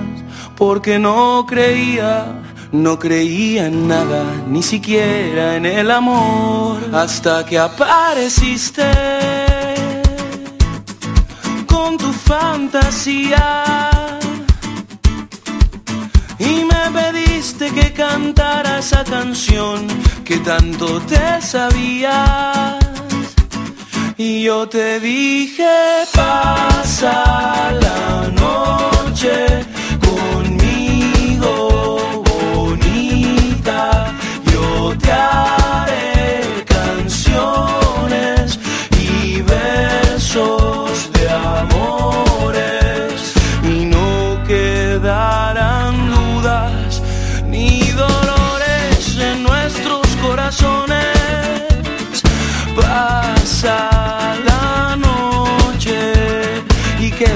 porque 0.56 0.98
no 0.98 1.46
creía, 1.46 2.42
no 2.72 2.98
creía 2.98 3.68
en 3.68 3.86
nada, 3.86 4.24
ni 4.48 4.64
siquiera 4.64 5.54
en 5.54 5.64
el 5.64 5.92
amor, 5.92 6.78
hasta 6.92 7.46
que 7.46 7.56
apareciste 7.60 9.43
fantasía 12.24 13.90
y 16.38 16.64
me 16.64 16.90
pediste 17.00 17.70
que 17.70 17.92
cantara 17.92 18.78
esa 18.78 19.04
canción 19.04 19.86
que 20.24 20.38
tanto 20.38 21.00
te 21.02 21.40
sabías. 21.40 22.76
Y 24.16 24.44
yo 24.44 24.68
te 24.68 25.00
dije, 25.00 25.68
pasa 26.14 27.72
la 27.84 28.28
noche 28.42 29.64
conmigo, 30.08 31.52
bonita. 32.24 34.12
Yo 34.52 34.96
te 34.98 35.12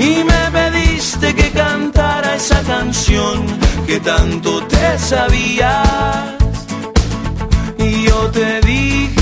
y 0.00 0.24
me 0.24 0.42
pediste 0.50 1.34
que 1.34 1.50
cantara 1.50 2.34
esa 2.34 2.62
canción 2.62 3.44
que 3.86 4.00
tanto 4.00 4.62
te 4.66 4.98
sabías. 4.98 6.36
Y 7.76 8.04
yo 8.04 8.30
te 8.30 8.60
dije, 8.62 9.19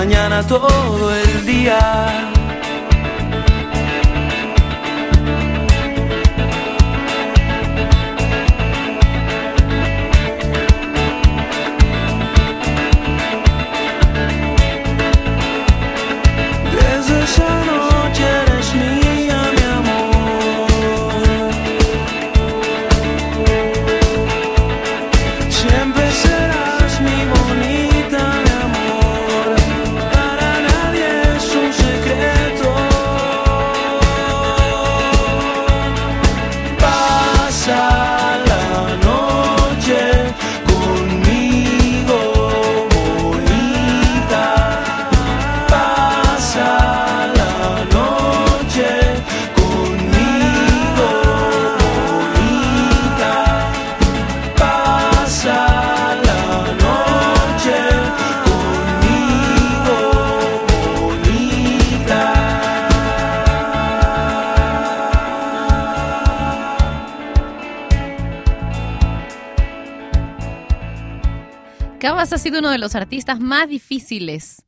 mañana 0.00 0.42
todo 0.46 1.14
el 1.14 1.44
día. 1.44 2.39
Uno 72.60 72.70
de 72.70 72.78
los 72.78 72.94
artistas 72.94 73.40
más 73.40 73.68
difíciles 73.68 74.62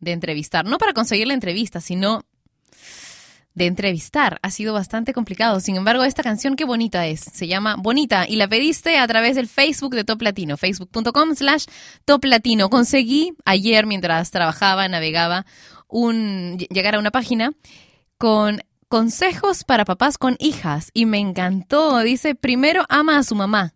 de 0.00 0.12
entrevistar. 0.12 0.66
No 0.66 0.78
para 0.78 0.92
conseguir 0.92 1.26
la 1.26 1.34
entrevista, 1.34 1.80
sino 1.80 2.24
de 3.54 3.66
entrevistar. 3.66 4.38
Ha 4.42 4.50
sido 4.50 4.74
bastante 4.74 5.14
complicado. 5.14 5.60
Sin 5.60 5.76
embargo, 5.76 6.04
esta 6.04 6.22
canción 6.22 6.56
qué 6.56 6.64
bonita 6.64 7.06
es. 7.06 7.20
Se 7.20 7.48
llama 7.48 7.76
Bonita 7.78 8.26
y 8.28 8.36
la 8.36 8.48
pediste 8.48 8.98
a 8.98 9.06
través 9.06 9.36
del 9.36 9.48
Facebook 9.48 9.94
de 9.94 10.04
Top 10.04 10.20
Latino, 10.20 10.56
facebook.com 10.56 11.34
slash 11.34 11.64
Top 12.04 12.24
Latino. 12.24 12.68
Conseguí 12.68 13.32
ayer, 13.46 13.86
mientras 13.86 14.30
trabajaba, 14.30 14.88
navegaba, 14.88 15.46
un, 15.88 16.58
llegar 16.68 16.96
a 16.96 16.98
una 16.98 17.10
página 17.10 17.52
con 18.18 18.60
consejos 18.88 19.64
para 19.64 19.84
papás 19.84 20.18
con 20.18 20.36
hijas 20.38 20.90
y 20.92 21.06
me 21.06 21.18
encantó. 21.18 22.00
Dice, 22.00 22.34
primero 22.34 22.84
ama 22.88 23.18
a 23.18 23.22
su 23.22 23.34
mamá. 23.36 23.75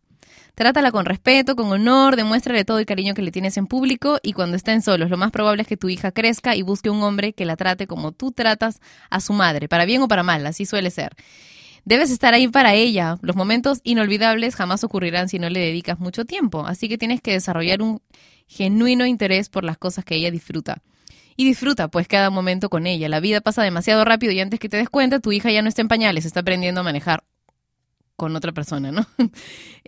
Trátala 0.61 0.93
con 0.93 1.07
respeto, 1.07 1.57
con 1.57 1.73
honor, 1.73 2.17
demuéstrale 2.17 2.67
todo 2.67 2.79
el 2.79 2.85
cariño 2.85 3.15
que 3.15 3.23
le 3.23 3.33
tienes 3.33 3.57
en 3.57 3.67
público 3.67 4.19
y 4.23 4.35
cuando 4.35 4.59
estén 4.59 4.83
solos, 4.83 5.09
lo 5.09 5.17
más 5.17 5.31
probable 5.31 5.63
es 5.63 5.67
que 5.67 5.79
tu 5.79 5.89
hija 5.89 6.13
crezca 6.13 6.55
y 6.55 6.61
busque 6.61 6.91
un 6.91 7.03
hombre 7.03 7.33
que 7.33 7.47
la 7.47 7.57
trate 7.57 7.87
como 7.87 8.13
tú 8.13 8.31
tratas 8.31 8.79
a 9.09 9.21
su 9.21 9.33
madre, 9.33 9.69
para 9.69 9.87
bien 9.87 10.03
o 10.03 10.09
para 10.09 10.23
mal, 10.23 10.45
así 10.45 10.67
suele 10.67 10.91
ser. 10.91 11.17
Debes 11.87 12.11
estar 12.11 12.35
ahí 12.35 12.47
para 12.47 12.75
ella. 12.75 13.17
Los 13.23 13.37
momentos 13.37 13.81
inolvidables 13.85 14.55
jamás 14.55 14.85
ocurrirán 14.85 15.31
si 15.31 15.39
no 15.39 15.49
le 15.49 15.61
dedicas 15.61 15.99
mucho 15.99 16.27
tiempo, 16.27 16.67
así 16.67 16.91
que 16.91 16.99
tienes 16.99 17.23
que 17.23 17.33
desarrollar 17.33 17.81
un 17.81 18.03
genuino 18.47 19.07
interés 19.07 19.49
por 19.49 19.65
las 19.65 19.79
cosas 19.79 20.05
que 20.05 20.17
ella 20.17 20.31
disfruta. 20.31 20.83
Y 21.39 21.47
disfruta 21.47 21.89
pues 21.89 22.07
cada 22.07 22.29
momento 22.29 22.69
con 22.69 22.87
ella. 22.87 23.09
La 23.09 23.21
vida 23.21 23.41
pasa 23.41 23.63
demasiado 23.63 24.05
rápido 24.05 24.35
y 24.35 24.41
antes 24.41 24.61
que 24.61 24.69
te 24.69 24.77
des 24.77 24.91
cuenta, 24.91 25.21
tu 25.21 25.33
hija 25.33 25.51
ya 25.51 25.63
no 25.63 25.71
está 25.71 25.81
en 25.81 25.89
pañales, 25.89 26.27
está 26.27 26.41
aprendiendo 26.41 26.83
a 26.83 26.85
manejar 26.85 27.25
con 28.21 28.37
otra 28.37 28.53
persona, 28.53 28.93
¿no? 28.93 29.07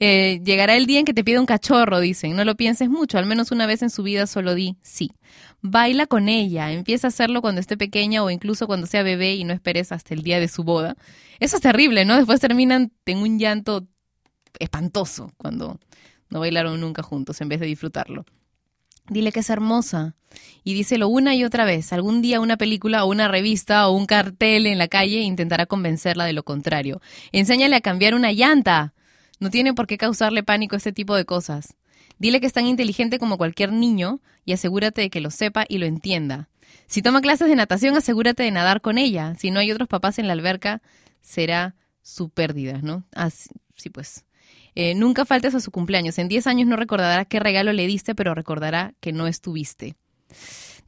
Eh, 0.04 0.40
llegará 0.42 0.74
el 0.74 0.86
día 0.86 0.98
en 0.98 1.04
que 1.04 1.12
te 1.12 1.22
pida 1.22 1.38
un 1.38 1.46
cachorro, 1.46 2.00
dicen. 2.00 2.34
No 2.34 2.44
lo 2.44 2.56
pienses 2.56 2.88
mucho, 2.88 3.18
al 3.18 3.26
menos 3.26 3.52
una 3.52 3.66
vez 3.66 3.82
en 3.82 3.90
su 3.90 4.02
vida 4.02 4.26
solo 4.26 4.54
di 4.54 4.76
sí. 4.80 5.12
Baila 5.60 6.06
con 6.06 6.28
ella, 6.28 6.72
empieza 6.72 7.06
a 7.06 7.10
hacerlo 7.10 7.42
cuando 7.42 7.60
esté 7.60 7.76
pequeña 7.76 8.24
o 8.24 8.30
incluso 8.30 8.66
cuando 8.66 8.86
sea 8.86 9.02
bebé 9.02 9.34
y 9.34 9.44
no 9.44 9.52
esperes 9.52 9.92
hasta 9.92 10.14
el 10.14 10.22
día 10.22 10.40
de 10.40 10.48
su 10.48 10.64
boda. 10.64 10.96
Eso 11.40 11.56
es 11.56 11.62
terrible, 11.62 12.04
¿no? 12.06 12.16
Después 12.16 12.40
terminan 12.40 12.90
en 13.04 13.18
un 13.18 13.38
llanto 13.38 13.86
espantoso 14.58 15.30
cuando 15.36 15.78
no 16.30 16.40
bailaron 16.40 16.80
nunca 16.80 17.02
juntos 17.02 17.40
en 17.42 17.48
vez 17.50 17.60
de 17.60 17.66
disfrutarlo. 17.66 18.24
Dile 19.08 19.32
que 19.32 19.40
es 19.40 19.50
hermosa. 19.50 20.14
Y 20.64 20.74
díselo 20.74 21.08
una 21.08 21.34
y 21.34 21.44
otra 21.44 21.64
vez. 21.64 21.92
Algún 21.92 22.22
día 22.22 22.40
una 22.40 22.56
película 22.56 23.04
o 23.04 23.10
una 23.10 23.28
revista 23.28 23.88
o 23.88 23.92
un 23.92 24.06
cartel 24.06 24.66
en 24.66 24.78
la 24.78 24.88
calle 24.88 25.20
intentará 25.20 25.66
convencerla 25.66 26.24
de 26.24 26.32
lo 26.32 26.44
contrario. 26.44 27.00
Enséñale 27.32 27.76
a 27.76 27.80
cambiar 27.80 28.14
una 28.14 28.32
llanta. 28.32 28.94
No 29.40 29.50
tiene 29.50 29.74
por 29.74 29.86
qué 29.86 29.98
causarle 29.98 30.42
pánico 30.42 30.76
este 30.76 30.92
tipo 30.92 31.16
de 31.16 31.24
cosas. 31.24 31.74
Dile 32.18 32.40
que 32.40 32.46
es 32.46 32.52
tan 32.52 32.66
inteligente 32.66 33.18
como 33.18 33.38
cualquier 33.38 33.72
niño 33.72 34.20
y 34.44 34.52
asegúrate 34.52 35.00
de 35.00 35.10
que 35.10 35.20
lo 35.20 35.30
sepa 35.30 35.64
y 35.68 35.78
lo 35.78 35.86
entienda. 35.86 36.48
Si 36.86 37.02
toma 37.02 37.20
clases 37.20 37.48
de 37.48 37.56
natación, 37.56 37.96
asegúrate 37.96 38.42
de 38.42 38.50
nadar 38.50 38.80
con 38.80 38.98
ella. 38.98 39.34
Si 39.38 39.50
no 39.50 39.60
hay 39.60 39.72
otros 39.72 39.88
papás 39.88 40.18
en 40.18 40.28
la 40.28 40.34
alberca, 40.34 40.82
será 41.20 41.74
su 42.02 42.28
pérdida, 42.28 42.80
¿no? 42.82 43.04
Así, 43.14 43.50
pues. 43.92 44.24
Eh, 44.74 44.94
nunca 44.94 45.24
faltes 45.24 45.54
a 45.54 45.60
su 45.60 45.70
cumpleaños. 45.70 46.18
En 46.18 46.28
10 46.28 46.46
años 46.46 46.68
no 46.68 46.76
recordará 46.76 47.24
qué 47.24 47.40
regalo 47.40 47.72
le 47.72 47.86
diste, 47.86 48.14
pero 48.14 48.34
recordará 48.34 48.94
que 49.00 49.12
no 49.12 49.26
estuviste. 49.26 49.96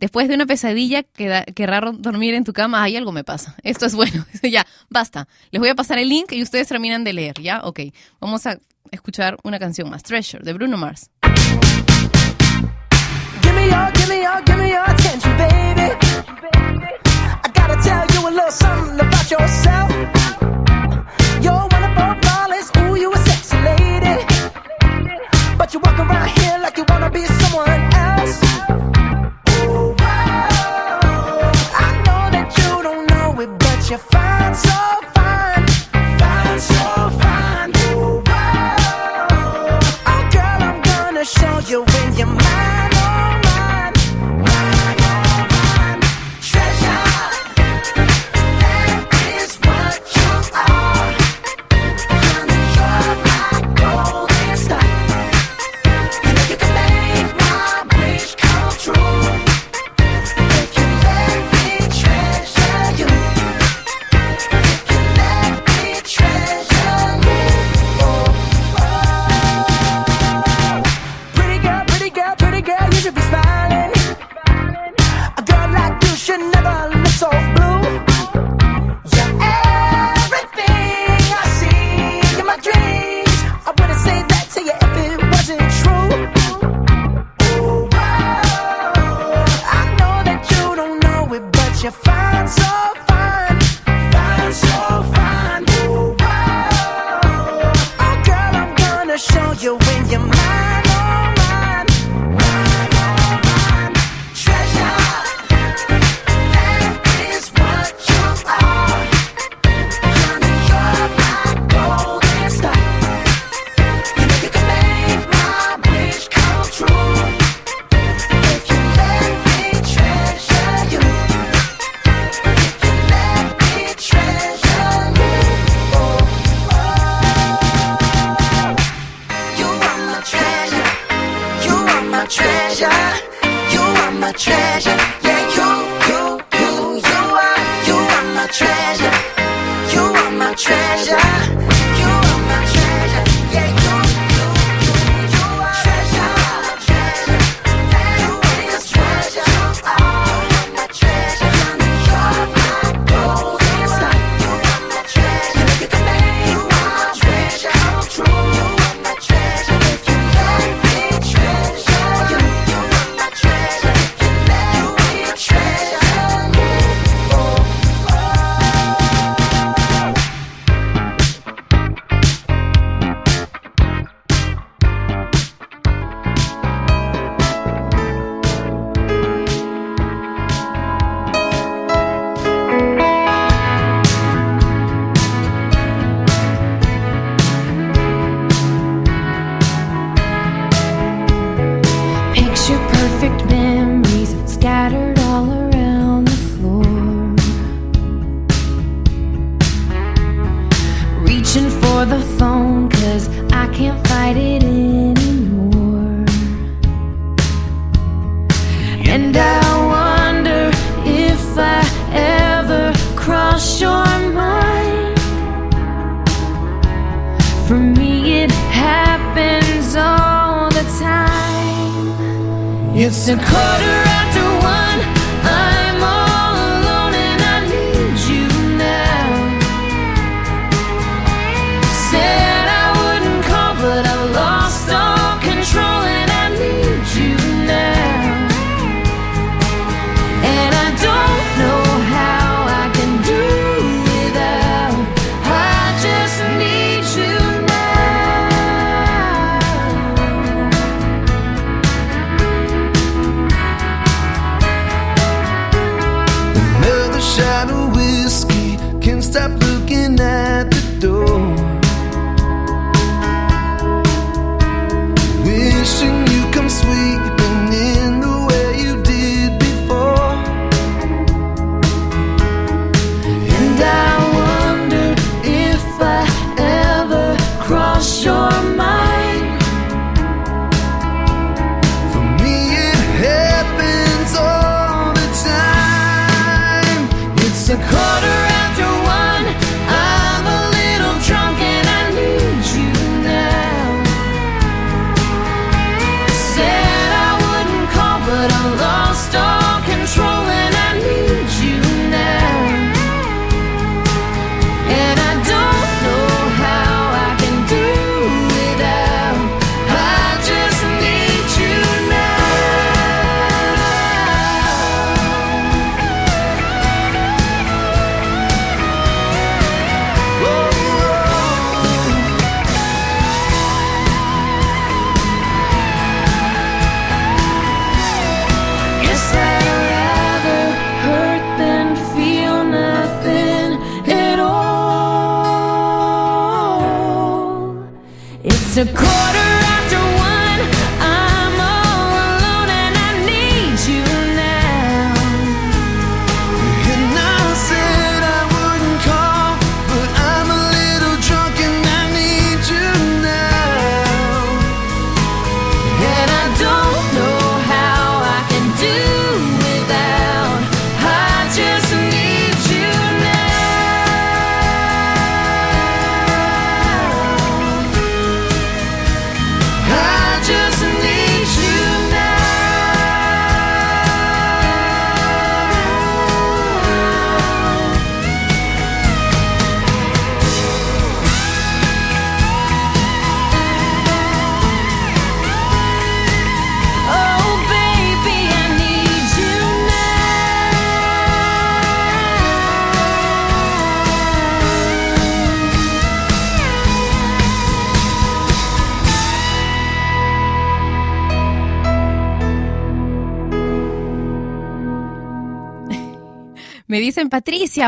Después 0.01 0.28
de 0.28 0.35
una 0.35 0.47
pesadilla, 0.47 1.02
queda, 1.02 1.44
querrá 1.44 1.81
dormir 1.93 2.35
en 2.35 2.44
tu 2.44 2.52
cama. 2.52 2.82
Ay, 2.82 2.97
algo 2.97 3.12
me 3.12 3.24
pasa. 3.24 3.55
Esto 3.62 3.86
es 3.86 3.94
bueno. 3.94 4.24
ya, 4.43 4.66
basta. 4.90 5.28
Les 5.51 5.61
voy 5.61 5.69
a 5.69 5.74
pasar 5.74 5.98
el 5.98 6.09
link 6.09 6.32
y 6.32 6.43
ustedes 6.43 6.69
terminan 6.69 7.05
de 7.05 7.12
leer. 7.12 7.40
¿Ya? 7.40 7.61
Ok. 7.62 7.81
Vamos 8.20 8.47
a 8.47 8.59
escuchar 8.90 9.36
una 9.44 9.59
canción 9.59 9.89
más. 9.90 10.02
Treasure, 10.02 10.43
de 10.43 10.52
Bruno 10.52 10.77
Mars. 10.77 11.11
I 17.44 17.48
gotta 17.48 17.77
tell 17.82 18.06
you 18.15 18.28
a 18.28 18.31
little 18.31 18.51
something 18.51 19.01
about 19.01 19.31
yourself. 19.31 20.34
you 25.74 25.80
walk 25.80 25.98
around 25.98 26.34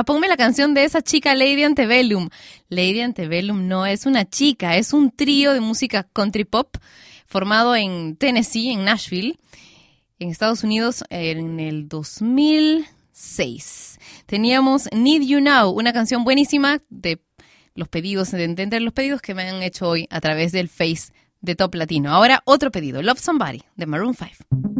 ponme 0.04 0.28
la 0.28 0.36
canción 0.36 0.74
de 0.74 0.84
esa 0.84 1.02
chica 1.02 1.34
Lady 1.34 1.62
Antebellum. 1.62 2.28
Lady 2.68 3.00
Antebellum 3.00 3.66
no 3.68 3.86
es 3.86 4.04
una 4.06 4.28
chica, 4.28 4.76
es 4.76 4.92
un 4.92 5.10
trío 5.10 5.52
de 5.52 5.60
música 5.60 6.06
country 6.12 6.44
pop 6.44 6.76
formado 7.26 7.74
en 7.76 8.16
Tennessee, 8.16 8.72
en 8.72 8.84
Nashville, 8.84 9.38
en 10.18 10.30
Estados 10.30 10.64
Unidos 10.64 11.04
en 11.10 11.60
el 11.60 11.88
2006. 11.88 13.98
Teníamos 14.26 14.88
Need 14.92 15.22
You 15.22 15.40
Now, 15.40 15.70
una 15.70 15.92
canción 15.92 16.24
buenísima 16.24 16.82
de 16.88 17.20
los 17.74 17.88
pedidos, 17.88 18.32
de 18.32 18.44
entender 18.44 18.82
los 18.82 18.92
pedidos 18.92 19.22
que 19.22 19.34
me 19.34 19.48
han 19.48 19.62
hecho 19.62 19.88
hoy 19.88 20.08
a 20.10 20.20
través 20.20 20.52
del 20.52 20.68
Face 20.68 21.12
de 21.40 21.54
Top 21.54 21.74
Latino. 21.74 22.12
Ahora 22.12 22.42
otro 22.44 22.70
pedido, 22.70 23.00
Love 23.02 23.20
Somebody, 23.20 23.62
de 23.76 23.86
Maroon 23.86 24.14
5. 24.14 24.75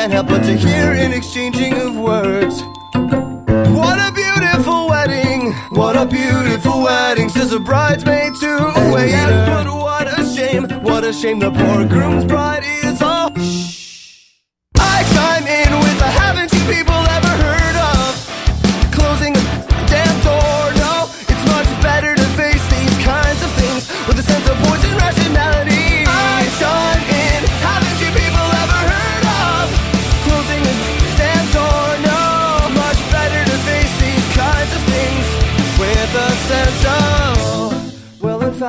Can't 0.00 0.12
help 0.14 0.28
but 0.28 0.39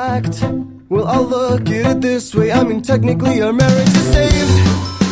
fact, 0.01 0.43
well, 0.89 1.07
I'll 1.07 1.23
look 1.23 1.69
at 1.69 1.85
it 1.91 2.01
this 2.01 2.33
way. 2.33 2.51
I 2.51 2.63
mean, 2.63 2.81
technically, 2.81 3.39
our 3.41 3.53
marriage 3.53 3.95
is 4.01 4.07
saved. 4.15 4.57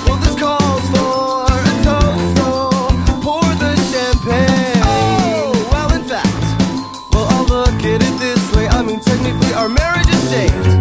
Well, 0.06 0.18
this 0.24 0.36
calls 0.44 0.86
for 0.94 1.46
a 1.70 1.74
toast, 1.86 2.26
so 2.40 2.52
pour 3.26 3.50
the 3.64 3.74
champagne. 3.92 4.82
Oh, 4.84 5.52
well, 5.72 5.90
in 5.94 6.04
fact, 6.12 6.44
well, 7.14 7.28
I'll 7.34 7.48
look 7.58 7.80
at 7.94 8.02
it 8.10 8.16
this 8.26 8.44
way. 8.56 8.68
I 8.68 8.82
mean, 8.82 9.00
technically, 9.02 9.54
our 9.54 9.70
marriage 9.70 10.10
is 10.10 10.24
saved. 10.34 10.79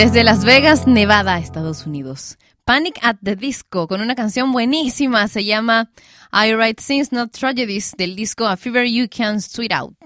Desde 0.00 0.24
Las 0.24 0.46
Vegas, 0.46 0.86
Nevada, 0.86 1.36
Estados 1.36 1.84
Unidos. 1.84 2.38
Panic 2.64 2.98
at 3.02 3.16
the 3.22 3.36
Disco 3.36 3.86
con 3.86 4.00
una 4.00 4.14
canción 4.14 4.50
buenísima. 4.50 5.28
Se 5.28 5.44
llama 5.44 5.90
I 6.32 6.54
Write 6.54 6.82
Sins 6.82 7.12
Not 7.12 7.32
Tragedies 7.32 7.92
del 7.98 8.16
disco 8.16 8.46
A 8.46 8.56
Fever 8.56 8.86
You 8.86 9.08
Can 9.14 9.42
Sweet 9.42 9.74
Out. 9.74 9.98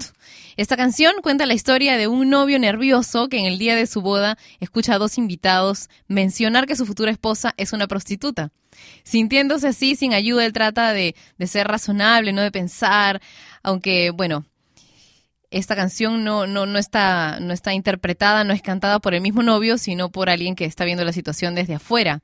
Esta 0.56 0.76
canción 0.76 1.12
cuenta 1.22 1.46
la 1.46 1.54
historia 1.54 1.96
de 1.96 2.08
un 2.08 2.28
novio 2.28 2.58
nervioso 2.58 3.28
que 3.28 3.38
en 3.38 3.44
el 3.46 3.56
día 3.56 3.76
de 3.76 3.86
su 3.86 4.02
boda 4.02 4.36
escucha 4.58 4.94
a 4.94 4.98
dos 4.98 5.16
invitados 5.16 5.88
mencionar 6.08 6.66
que 6.66 6.74
su 6.74 6.86
futura 6.86 7.12
esposa 7.12 7.54
es 7.56 7.72
una 7.72 7.86
prostituta. 7.86 8.50
Sintiéndose 9.04 9.68
así, 9.68 9.94
sin 9.94 10.12
ayuda, 10.12 10.44
él 10.44 10.52
trata 10.52 10.92
de, 10.92 11.14
de 11.38 11.46
ser 11.46 11.68
razonable, 11.68 12.32
no 12.32 12.42
de 12.42 12.50
pensar, 12.50 13.22
aunque, 13.62 14.10
bueno, 14.10 14.44
esta 15.54 15.76
canción 15.76 16.24
no, 16.24 16.48
no, 16.48 16.66
no, 16.66 16.78
está, 16.78 17.38
no 17.40 17.52
está 17.52 17.72
interpretada, 17.74 18.42
no 18.42 18.52
es 18.52 18.60
cantada 18.60 18.98
por 18.98 19.14
el 19.14 19.20
mismo 19.20 19.44
novio, 19.44 19.78
sino 19.78 20.10
por 20.10 20.28
alguien 20.28 20.56
que 20.56 20.64
está 20.64 20.84
viendo 20.84 21.04
la 21.04 21.12
situación 21.12 21.54
desde 21.54 21.74
afuera. 21.74 22.22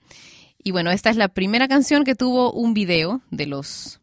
Y 0.63 0.73
bueno, 0.73 0.91
esta 0.91 1.11
es 1.11 1.17
la 1.17 1.29
primera 1.29 1.69
canción 1.69 2.05
que 2.05 2.15
tuvo 2.15 2.53
un 2.53 2.75
video 2.75 3.23
de 3.31 3.47
los, 3.47 4.01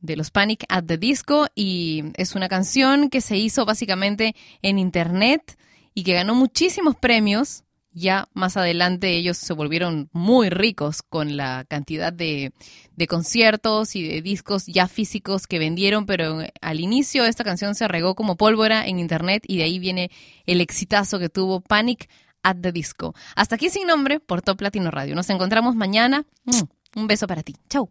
de 0.00 0.16
los 0.16 0.30
Panic 0.30 0.64
at 0.68 0.84
the 0.84 0.98
Disco 0.98 1.46
y 1.54 2.04
es 2.16 2.34
una 2.34 2.48
canción 2.48 3.08
que 3.08 3.20
se 3.20 3.36
hizo 3.36 3.64
básicamente 3.64 4.34
en 4.62 4.78
internet 4.78 5.56
y 5.94 6.02
que 6.02 6.14
ganó 6.14 6.34
muchísimos 6.34 6.96
premios. 6.96 7.63
Ya 7.94 8.28
más 8.34 8.56
adelante 8.56 9.16
ellos 9.16 9.36
se 9.36 9.52
volvieron 9.52 10.10
muy 10.12 10.50
ricos 10.50 11.00
con 11.02 11.36
la 11.36 11.64
cantidad 11.68 12.12
de, 12.12 12.52
conciertos 13.08 13.94
y 13.94 14.06
de 14.06 14.20
discos 14.20 14.66
ya 14.66 14.88
físicos 14.88 15.46
que 15.46 15.60
vendieron, 15.60 16.04
pero 16.04 16.40
al 16.60 16.80
inicio 16.80 17.24
esta 17.24 17.44
canción 17.44 17.76
se 17.76 17.86
regó 17.86 18.16
como 18.16 18.36
pólvora 18.36 18.84
en 18.86 18.98
internet 18.98 19.44
y 19.46 19.58
de 19.58 19.64
ahí 19.64 19.78
viene 19.78 20.10
el 20.44 20.60
exitazo 20.60 21.20
que 21.20 21.28
tuvo 21.28 21.60
Panic 21.60 22.08
at 22.42 22.56
the 22.60 22.72
Disco. 22.72 23.14
Hasta 23.36 23.54
aquí 23.54 23.70
sin 23.70 23.86
nombre 23.86 24.18
por 24.18 24.42
Top 24.42 24.60
Latino 24.60 24.90
Radio. 24.90 25.14
Nos 25.14 25.30
encontramos 25.30 25.76
mañana. 25.76 26.24
Mm, 26.44 27.00
Un 27.00 27.06
beso 27.06 27.26
para 27.26 27.42
ti. 27.42 27.54
Chau. 27.68 27.90